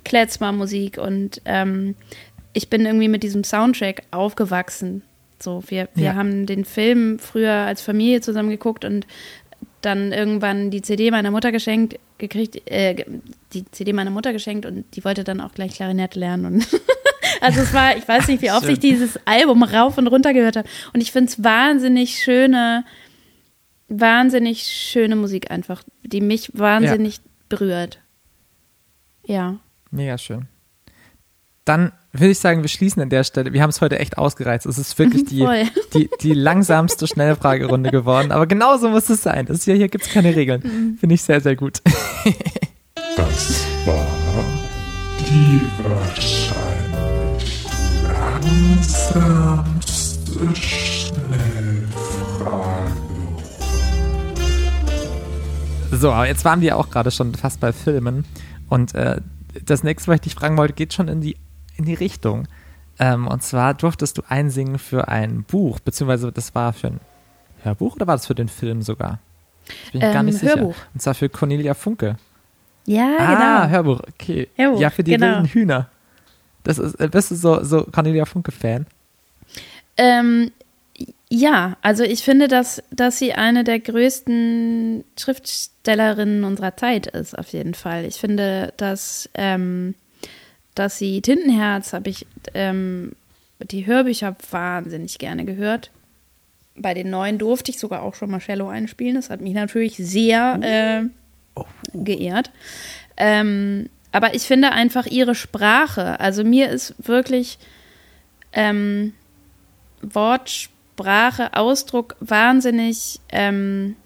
[0.03, 1.95] Kletzmer-Musik und ähm,
[2.53, 5.01] ich bin irgendwie mit diesem Soundtrack aufgewachsen.
[5.41, 6.15] So, wir, wir Ja.
[6.15, 9.05] haben den Film früher als Familie zusammen geguckt und
[9.81, 13.05] dann irgendwann die CD meiner Mutter geschenkt gekriegt, äh,
[13.53, 16.67] die CD meiner Mutter geschenkt und die wollte dann auch gleich Klarinette lernen und
[17.45, 20.57] also es war, ich weiß nicht, wie oft ich dieses Album rauf und runter gehört
[20.57, 22.83] habe und ich finde es wahnsinnig schöne,
[23.87, 27.99] wahnsinnig schöne Musik einfach, die mich wahnsinnig berührt.
[29.25, 29.57] Ja.
[29.91, 30.47] Mega schön.
[31.65, 33.51] Dann würde ich sagen, wir schließen an der Stelle.
[33.51, 34.65] Wir haben es heute echt ausgereizt.
[34.65, 35.63] Es ist wirklich die, Voll.
[35.93, 38.31] die, die langsamste Schnellfragerunde geworden.
[38.31, 39.47] Aber genauso muss es sein.
[39.47, 40.61] Das ist ja, hier gibt es keine Regeln.
[40.63, 40.97] Mhm.
[40.97, 41.81] Finde ich sehr, sehr gut.
[43.15, 44.05] Das war
[45.19, 46.84] die wahrscheinlich
[48.45, 49.63] langsamste
[50.55, 52.91] Schnellfrage.
[55.91, 58.25] So, aber jetzt waren wir auch gerade schon fast bei Filmen.
[58.69, 59.21] Und äh,
[59.63, 61.37] das nächste, was ich dich fragen wollte, geht schon in die,
[61.77, 62.47] in die Richtung.
[62.99, 66.99] Ähm, und zwar durftest du einsingen für ein Buch, beziehungsweise das war für ein
[67.63, 69.19] Hörbuch oder war das für den Film sogar?
[69.67, 70.55] Das bin ich gar Ähm, nicht sicher.
[70.55, 70.75] Hörbuch.
[70.93, 72.15] Und zwar für Cornelia Funke.
[72.85, 73.69] Ja, Ah, genau.
[73.71, 74.47] Hörbuch, okay.
[74.55, 75.27] Hörbuch, ja, für die genau.
[75.27, 75.89] wilden Hühner.
[76.65, 78.85] Das ist, äh, bist du so, so Cornelia Funke-Fan?
[79.97, 80.51] Ähm,
[81.29, 87.49] ja, also ich finde, dass, dass sie eine der größten Schriftstellerinnen unserer Zeit ist, auf
[87.49, 88.05] jeden Fall.
[88.05, 89.95] Ich finde, dass, ähm,
[90.73, 93.13] dass sie Tintenherz habe ich ähm,
[93.59, 95.91] die Hörbücher wahnsinnig gerne gehört.
[96.75, 99.15] Bei den neuen durfte ich sogar auch schon mal Cello einspielen.
[99.15, 101.63] Das hat mich natürlich sehr äh,
[101.93, 102.51] geehrt.
[103.17, 107.57] Ähm, aber ich finde einfach ihre Sprache, also mir ist wirklich
[108.53, 109.11] ähm,
[110.01, 113.97] Wort, Sprache, Ausdruck wahnsinnig ähm,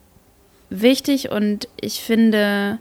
[0.72, 2.80] wichtig und ich finde,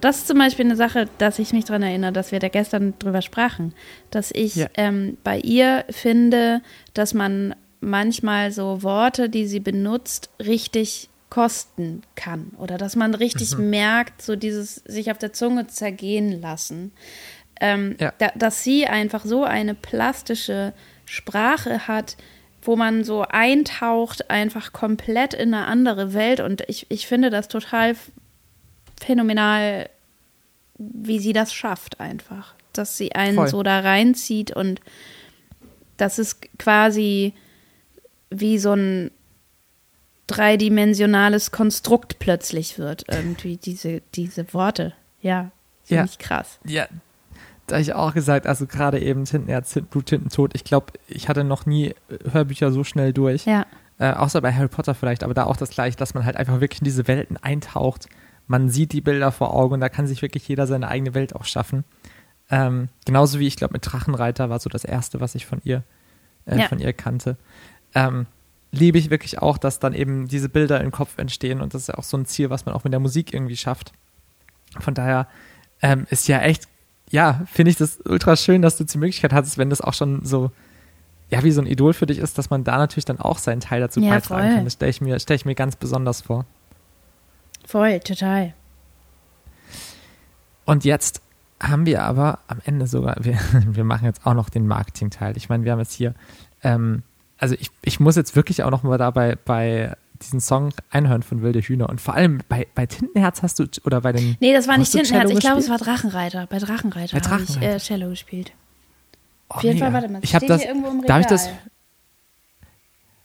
[0.00, 2.94] das ist zum Beispiel eine Sache, dass ich mich daran erinnere, dass wir da gestern
[2.98, 3.72] drüber sprachen,
[4.10, 4.66] dass ich Ja.
[4.74, 6.60] ähm, bei ihr finde,
[6.92, 13.58] dass man manchmal so Worte, die sie benutzt, richtig kosten kann oder dass man richtig
[13.58, 16.92] merkt, so dieses sich auf der Zunge zergehen lassen.
[17.60, 18.14] Ähm, Ja.
[18.16, 20.72] da, dass sie einfach so eine plastische
[21.04, 22.16] Sprache hat,
[22.62, 26.40] wo man so eintaucht, einfach komplett in eine andere Welt.
[26.40, 27.96] Und ich, ich finde das total
[28.98, 29.90] phänomenal,
[30.78, 32.54] wie sie das schafft, einfach.
[32.72, 33.48] Dass sie einen Voll.
[33.48, 34.80] so da reinzieht und
[35.98, 37.34] das ist quasi
[38.30, 39.10] wie so ein
[40.26, 44.92] dreidimensionales Konstrukt plötzlich wird, irgendwie, diese, diese Worte.
[45.20, 45.50] Ja,
[45.84, 46.04] finde Ja.
[46.04, 46.58] ich krass.
[46.64, 46.86] Ja,
[47.66, 50.54] da hab ich auch gesagt, also gerade eben Tintenherz, Blut, Tintentod.
[50.54, 51.94] Ich glaube, ich hatte noch nie
[52.30, 53.44] Hörbücher so schnell durch.
[53.46, 53.66] Ja.
[53.98, 56.60] Äh, außer bei Harry Potter vielleicht, aber da auch das gleiche, dass man halt einfach
[56.60, 58.06] wirklich in diese Welten eintaucht.
[58.46, 61.34] Man sieht die Bilder vor Augen und da kann sich wirklich jeder seine eigene Welt
[61.34, 61.84] auch schaffen.
[62.50, 65.82] Ähm, genauso wie ich glaube, mit Drachenreiter war so das erste, was ich von ihr,
[66.44, 66.68] äh, Ja.
[66.68, 67.36] von ihr kannte.
[67.94, 68.26] Ähm,
[68.76, 71.88] liebe ich wirklich auch, dass dann eben diese Bilder im Kopf entstehen und das ist
[71.88, 73.92] ja auch so ein Ziel, was man auch mit der Musik irgendwie schafft.
[74.78, 75.26] Von daher
[75.82, 76.68] ähm, ist ja echt,
[77.10, 80.24] ja, finde ich das ultra schön, dass du die Möglichkeit hattest, wenn das auch schon
[80.24, 80.50] so,
[81.30, 83.60] ja, wie so ein Idol für dich ist, dass man da natürlich dann auch seinen
[83.60, 84.54] Teil dazu Ja, beitragen voll.
[84.56, 84.64] kann.
[84.64, 86.44] Das stelle ich, mir- stell ich mir ganz besonders vor.
[87.66, 88.54] Voll, total.
[90.64, 91.20] Und jetzt
[91.60, 95.36] haben wir aber am Ende sogar, wir, wir machen jetzt auch noch den Marketing-Teil.
[95.36, 96.14] Ich meine, wir haben jetzt hier,
[96.62, 97.02] ähm,
[97.38, 101.42] also ich, ich muss jetzt wirklich auch noch mal dabei bei diesen Song einhören von
[101.42, 101.88] Wilde Hühner.
[101.88, 104.36] Und vor allem bei, bei Tintenherz hast du, oder bei den.
[104.40, 105.30] Nee, das war nicht Tintenherz.
[105.30, 106.46] Ich glaube, es war Drachenreiter.
[106.46, 107.78] Bei Drachenreiter, Bei habe ich äh, Drachenreiter.
[107.78, 108.52] Cello gespielt.
[109.48, 109.78] Oh, Auf jeden.
[109.78, 110.20] Fall, warte mal.
[110.22, 111.06] Ich steht das, hier irgendwo im Regal.
[111.06, 111.48] darf ich das,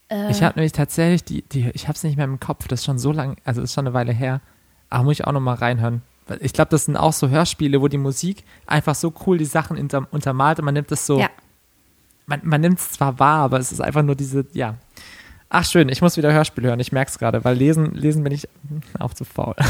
[0.10, 2.82] Äh, ich habe nämlich tatsächlich die, die ich habe es nicht mehr im Kopf, das
[2.82, 4.42] ist schon so lang, also ist schon eine Weile her.
[4.90, 6.02] Aber muss ich auch noch mal reinhören.
[6.42, 9.78] Ich glaube, das sind auch so Hörspiele, wo die Musik einfach so cool die Sachen
[9.78, 11.30] unter, untermalt und man nimmt es so, ja.
[12.32, 14.76] Man, man nimmt es zwar wahr, aber es ist einfach nur diese, ja.
[15.50, 18.32] Ach schön, ich muss wieder Hörspiel hören, ich merke es gerade, weil lesen, lesen bin
[18.32, 19.54] ich hm, auch zu faul.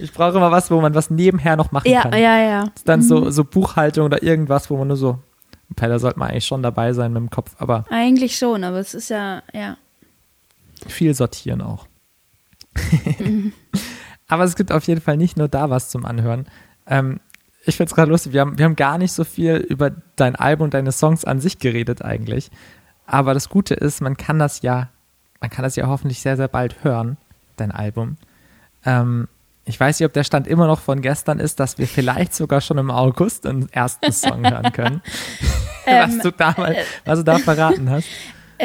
[0.00, 2.12] ich brauche immer was, wo man was nebenher noch machen Ja, kann.
[2.14, 2.64] ja, ja.
[2.84, 5.20] Dann so, so Buchhaltung oder irgendwas, wo man nur so,
[5.76, 8.92] da sollte man eigentlich schon dabei sein mit dem Kopf, aber Eigentlich schon, aber es
[8.92, 9.76] ist ja, ja.
[10.88, 11.86] viel sortieren auch.
[14.26, 16.46] aber es gibt auf jeden Fall nicht nur da was zum Anhören.
[16.88, 17.20] Ähm,
[17.66, 20.36] ich finde es gerade lustig, wir haben, wir haben gar nicht so viel über dein
[20.36, 22.50] Album und deine Songs an sich geredet eigentlich.
[23.06, 24.88] Aber das Gute ist, man kann das ja,
[25.40, 27.16] man kann das ja hoffentlich sehr, sehr bald hören,
[27.56, 28.16] dein Album.
[28.84, 29.28] Ähm,
[29.66, 32.60] ich weiß nicht, ob der Stand immer noch von gestern ist, dass wir vielleicht sogar
[32.60, 35.02] schon im August einen ersten Song hören können.
[35.86, 38.08] was, Ähm, du damals, was du da verraten hast.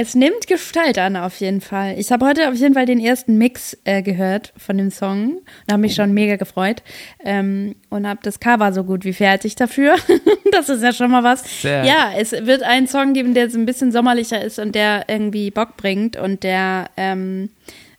[0.01, 1.99] Es nimmt Gestalt an, auf jeden Fall.
[1.99, 5.43] Ich habe heute auf jeden Fall den ersten Mix äh, gehört von dem Song und
[5.69, 6.83] habe mich schon mega gefreut.
[7.21, 9.97] Ähm, und habe das Cover so gut wie fertig dafür.
[10.53, 11.43] das ist ja schon mal was.
[11.61, 11.83] Sehr.
[11.83, 15.51] Ja, es wird einen Song geben, der so ein bisschen sommerlicher ist und der irgendwie
[15.51, 16.15] Bock bringt.
[16.15, 17.49] Und der, ähm,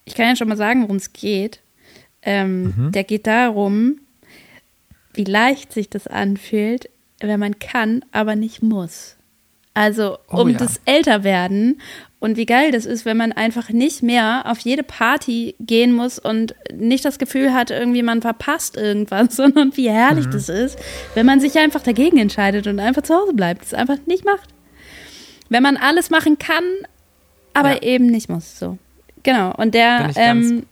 [0.07, 1.61] ich kann ja schon mal sagen, worum es geht.
[2.23, 2.93] Ähm, Mhm.
[2.93, 4.01] Der geht darum,
[5.13, 6.89] wie leicht sich das anfühlt,
[7.21, 9.17] wenn man kann, aber nicht muss.
[9.75, 10.59] Also Oh um ja.
[10.59, 11.81] das Älterwerden
[12.19, 16.19] und wie geil das ist, wenn man einfach nicht mehr auf jede Party gehen muss
[16.19, 20.31] und nicht das Gefühl hat, irgendwie man verpasst irgendwas, sondern wie herrlich Mhm.
[20.33, 20.79] das ist,
[21.15, 24.49] wenn man sich einfach dagegen entscheidet und einfach zu Hause bleibt, es einfach nicht macht.
[25.49, 26.65] Wenn man alles machen kann,
[27.55, 27.83] aber Ja.
[27.83, 28.59] eben nicht muss.
[28.59, 28.77] So.
[29.23, 29.53] Genau.
[29.57, 30.65] Und der, ähm,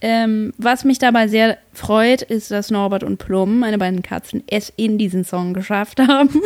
[0.00, 4.72] ähm, was mich dabei sehr freut, ist, dass Norbert und Plum, meine beiden Katzen, es
[4.76, 6.30] in diesen Song geschafft haben.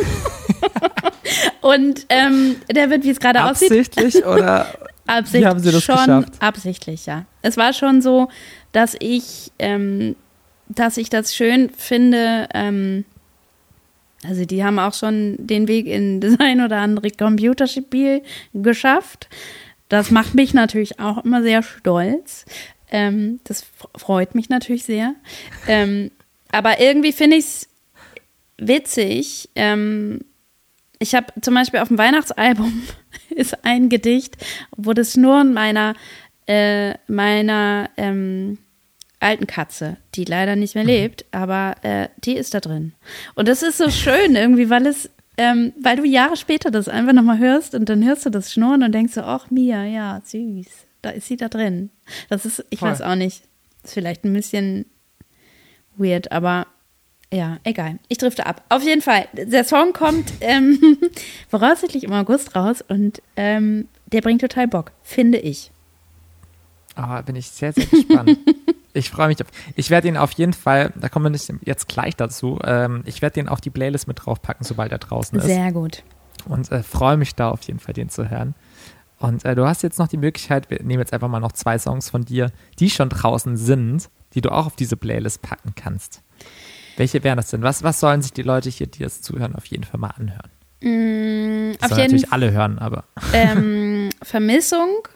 [1.63, 4.67] und ähm, der wird, wie es gerade aussieht, Absichtlich oder
[5.07, 6.33] absichtlich Wie haben sie das schon geschafft?
[6.39, 7.25] absichtlich, ja.
[7.41, 8.27] Es war schon so,
[8.73, 10.17] dass ich, ähm,
[10.67, 12.49] dass ich das schön finde.
[12.53, 13.05] Ähm,
[14.27, 19.29] also die haben auch schon den Weg in das ein oder andere Computerspiel geschafft.
[19.87, 22.45] Das macht mich natürlich auch immer sehr stolz.
[22.91, 25.15] Ähm, das freut mich natürlich sehr.
[25.67, 26.11] Ähm,
[26.51, 27.69] aber irgendwie finde ich es
[28.57, 29.49] witzig.
[29.55, 30.25] Ähm,
[31.03, 32.83] ich habe zum Beispiel auf dem Weihnachtsalbum
[33.29, 34.37] ist ein Gedicht,
[34.75, 35.95] wo das nur meiner,
[36.47, 38.57] äh, meiner ähm,
[39.19, 42.93] alten Katze, die leider nicht mehr lebt, aber äh, die ist da drin.
[43.35, 47.13] Und das ist so schön irgendwie, weil es, ähm, weil du Jahre später das einfach
[47.13, 50.67] nochmal hörst und dann hörst du das Schnurren und denkst so, ach Mia, ja, süß,
[51.01, 51.89] da ist sie da drin.
[52.29, 52.91] Das ist, ich Voll.
[52.91, 53.43] weiß auch nicht,
[53.83, 54.85] ist vielleicht ein bisschen
[55.97, 56.67] weird, aber
[57.33, 57.97] ja, egal.
[58.09, 58.63] Ich drifte ab.
[58.69, 60.97] Auf jeden Fall, der Song kommt ähm,
[61.49, 65.71] voraussichtlich im August raus und ähm, der bringt total Bock, finde ich.
[66.95, 68.37] Ah, bin ich sehr, sehr gespannt.
[68.93, 69.41] ich freue mich.
[69.41, 73.23] Auf, ich werde ihn auf jeden Fall, da kommen wir jetzt gleich dazu, ähm, ich
[73.23, 75.45] werde den auf die Playlist mit draufpacken, sobald er draußen ist.
[75.45, 76.03] Sehr gut.
[76.47, 78.53] Und äh, freue mich da auf jeden Fall, den zu hören.
[79.17, 81.79] Und äh, du hast jetzt noch die Möglichkeit, wir nehmen jetzt einfach mal noch zwei
[81.79, 86.21] Songs von dir, die schon draußen sind, die du auch auf diese Playlist packen kannst.
[86.97, 87.61] Welche wären das denn?
[87.63, 90.49] Was, was sollen sich die Leute hier, die das zuhören, auf jeden Fall mal anhören?
[90.81, 95.07] Mm, Das auf sollen jeden natürlich alle hören, aber ähm, Vermissung,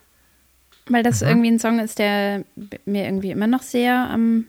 [0.90, 1.28] weil das Mhm.
[1.28, 2.44] irgendwie ein Song ist, der
[2.86, 4.46] mir irgendwie immer noch sehr am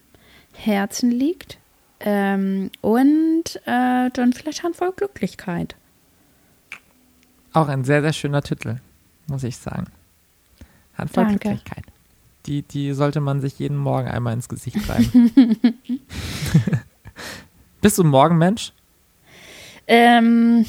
[0.55, 1.59] Herzen liegt.
[2.01, 5.75] Ähm, und äh, dann vielleicht Handvoll Glücklichkeit.
[7.53, 8.77] auch ein sehr, sehr schöner Titel,
[9.27, 9.87] muss ich sagen.
[10.97, 11.39] Handvoll Danke.
[11.41, 11.85] Glücklichkeit.
[12.47, 15.33] Die, die sollte man sich jeden Morgen einmal ins Gesicht reiben.
[17.81, 18.73] Bist du ein Morgenmensch?
[19.87, 20.67] Ähm,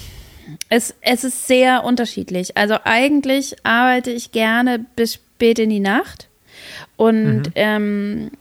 [0.70, 2.58] es, es ist sehr unterschiedlich.
[2.58, 6.28] Also eigentlich arbeite ich gerne bis spät in die Nacht.
[6.96, 7.52] Und Mhm.
[7.56, 8.32] ähm,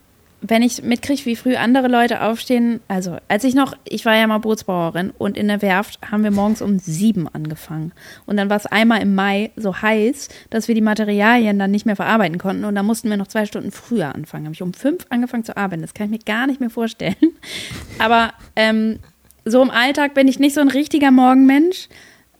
[0.41, 4.27] wenn ich mitkriege, wie früh andere Leute aufstehen, also als ich noch, ich war ja
[4.27, 7.93] mal Bootsbauerin und in der Werft haben wir morgens um sieben angefangen.
[8.25, 11.87] Und dann war es einmal im Mai so heiß, dass wir die Materialien dann nicht
[11.87, 14.45] mehr verarbeiten konnten und da mussten wir noch zwei Stunden früher anfangen.
[14.45, 15.83] Habe ich um fünf angefangen zu arbeiten.
[15.83, 17.17] Das kann ich mir gar nicht mehr vorstellen.
[17.99, 19.01] Aber ähm,
[19.45, 21.89] so im Alltag bin ich nicht so ein richtiger Morgenmensch.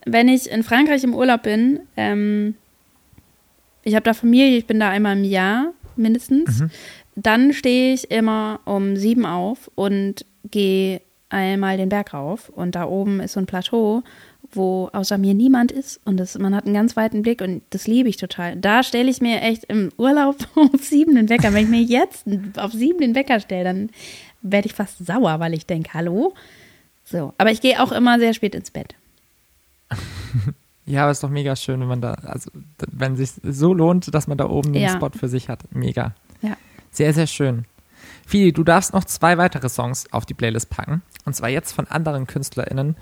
[0.05, 2.55] Wenn ich in Frankreich im Urlaub bin, ähm,
[3.83, 6.63] ich habe da Familie, ich bin da einmal im Jahr mindestens,
[7.25, 12.49] dann stehe ich immer um sieben auf und gehe einmal den Berg rauf.
[12.49, 14.03] Und da oben ist so ein Plateau,
[14.51, 17.85] wo außer mir niemand ist und das, man hat einen ganz weiten Blick und das
[17.85, 18.55] liebe ich total.
[18.55, 21.53] Da stelle ich mir echt im Urlaub auf sieben den Wecker.
[21.53, 22.25] Wenn ich mir jetzt
[22.57, 23.89] auf sieben den Wecker stelle, dann
[24.41, 26.33] werde ich fast sauer, weil ich denke, hallo.
[27.05, 28.95] So, aber ich gehe auch immer sehr spät ins Bett.
[30.85, 32.49] Ja, aber ist doch mega schön, wenn man da, also
[32.91, 34.89] wenn sich so lohnt, dass man da oben den Ja.
[34.89, 35.59] Spot für sich hat.
[35.71, 36.15] Mega.
[36.91, 37.65] Sehr, sehr schön.
[38.25, 41.01] Fili, du darfst noch zwei weitere Songs auf die Playlist packen.
[41.25, 42.95] Und zwar jetzt von anderen KünstlerInnen,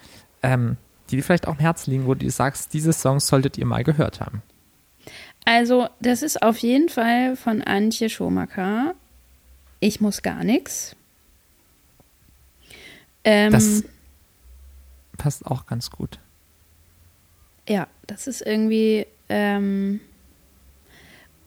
[0.43, 0.77] ähm,
[1.09, 3.83] die dir vielleicht auch am Herzen liegen, wo du sagst, diese Songs solltet ihr mal
[3.83, 4.41] gehört haben.
[5.45, 8.95] Also, das ist auf jeden Fall von Antje Schomaker.
[9.79, 10.95] Ich muss gar nichts.
[13.23, 13.83] Ähm, Das
[15.17, 16.19] passt auch ganz gut.
[17.67, 19.05] ja, das ist irgendwie.
[19.29, 19.99] Ähm,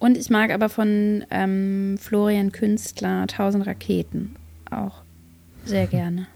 [0.00, 4.34] und ich mag aber von ähm, Florian Künstler Tausend Raketen
[4.70, 5.02] auch
[5.64, 6.26] sehr gerne.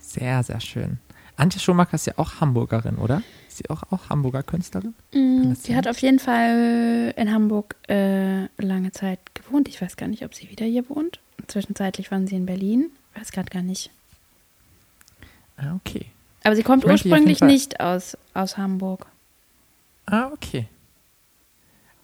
[0.00, 0.98] Sehr, sehr schön.
[1.36, 3.22] Antje Schumacher ist ja auch Hamburgerin, oder?
[3.48, 4.94] Ist sie auch, auch Hamburger Künstlerin?
[5.12, 9.68] Mm, Sie hat auf jeden Fall in Hamburg äh, lange Zeit gewohnt.
[9.68, 11.20] Ich weiß gar nicht, ob sie wieder hier wohnt.
[11.48, 12.90] Zwischenzeitlich waren sie in Berlin.
[13.16, 13.90] Weiß gerade gar nicht.
[15.56, 16.06] Ah, okay.
[16.44, 19.06] Aber sie kommt Ich ursprünglich nicht aus, aus Hamburg.
[20.06, 20.66] Ah, okay.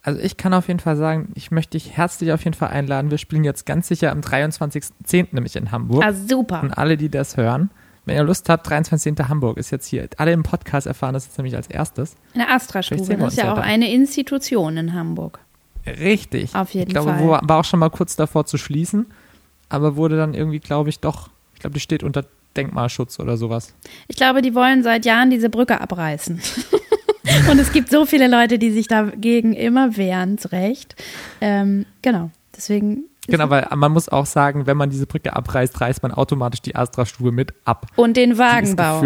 [0.03, 3.11] Also ich kann auf jeden Fall sagen, ich möchte dich herzlich auf jeden Fall einladen.
[3.11, 5.29] Wir spielen jetzt ganz sicher am 23.10.
[5.33, 6.03] nämlich in Hamburg.
[6.05, 6.63] Ah, super.
[6.63, 7.71] Und alle, die das hören,
[8.07, 9.15] wenn ihr Lust habt, 23.
[9.29, 10.09] Hamburg ist jetzt hier.
[10.17, 12.17] Alle im Podcast erfahren das jetzt nämlich als erstes.
[13.09, 13.63] Wir Das ist ja ja auch da.
[13.63, 15.39] eine Institution in Hamburg.
[15.87, 16.55] Richtig.
[16.55, 17.21] Auf jeden ich glaube, Fall.
[17.21, 19.07] Wo, war auch schon mal kurz davor zu schließen,
[19.69, 22.25] aber wurde dann irgendwie, glaube ich, doch, ich glaube, die steht unter
[22.57, 23.75] Denkmalschutz oder sowas.
[24.09, 26.41] Ich glaube, die wollen seit Jahren diese Brücke abreißen.
[27.51, 30.97] Und es gibt so viele Leute, die sich dagegen immer wehren, zu Recht.
[31.41, 32.31] Ähm, genau.
[32.57, 33.05] Deswegen.
[33.27, 36.75] Genau, weil man muss auch sagen, wenn man diese Brücke abreißt, reißt man automatisch die
[36.75, 37.87] Astra-Stube mit ab.
[37.97, 39.05] Und den Wagenbau.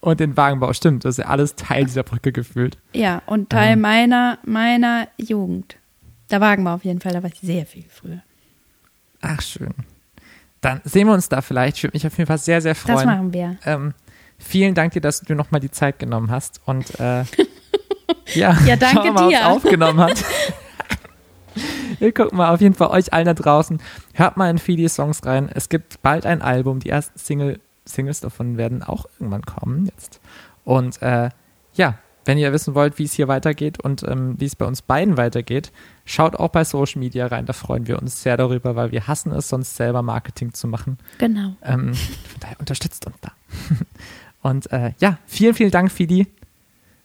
[0.00, 2.78] Und den Wagenbau, stimmt, das ist ja alles Teil dieser Brücke gefühlt.
[2.94, 3.80] Ja, und Teil Ähm.
[3.80, 5.76] meiner, meiner Jugend.
[6.30, 8.22] Der Wagenbau auf jeden Fall, da war ich sehr viel früher.
[9.20, 9.74] Ach, schön.
[10.60, 11.78] Dann sehen wir uns da vielleicht.
[11.78, 13.06] Ich würde mich auf jeden Fall sehr, sehr Das freuen.
[13.06, 13.56] machen wir.
[13.66, 13.94] Ähm,
[14.40, 16.60] vielen Dank dir, dass du nochmal die Zeit genommen hast.
[16.64, 17.24] Und äh,
[18.34, 19.46] ja, Ja, danke mal, dir.
[19.48, 20.24] aufgenommen hat.
[21.98, 23.80] Wir gucken mal auf jeden Fall euch allen da draußen.
[24.14, 25.50] Hört mal in Fidi Songs rein.
[25.52, 26.80] Es gibt bald ein Album.
[26.80, 30.20] Die ersten Single, Singles davon werden auch irgendwann kommen jetzt.
[30.64, 31.28] Und äh,
[31.74, 34.82] ja, wenn ihr wissen wollt, wie es hier weitergeht und ähm, wie es bei uns
[34.82, 35.72] beiden weitergeht,
[36.04, 37.46] schaut auch bei Social Media rein.
[37.46, 40.98] Da freuen wir uns sehr darüber, weil wir hassen es, sonst selber Marketing zu machen.
[41.18, 41.54] Genau.
[41.62, 43.32] Ähm, von daher unterstützt uns da.
[44.42, 46.26] Und äh, ja, vielen, vielen Dank, Fidi,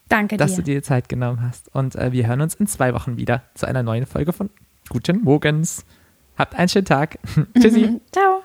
[0.08, 0.58] Danke dass dir.
[0.58, 1.74] du dir die Zeit genommen hast.
[1.74, 4.50] Und äh, wir hören uns in zwei Wochen wieder zu einer neuen Folge von
[4.90, 5.86] Guten Morgens.
[6.38, 7.20] Habt einen schönen Tag.
[7.60, 8.00] Tschüssi.
[8.12, 8.45] Ciao.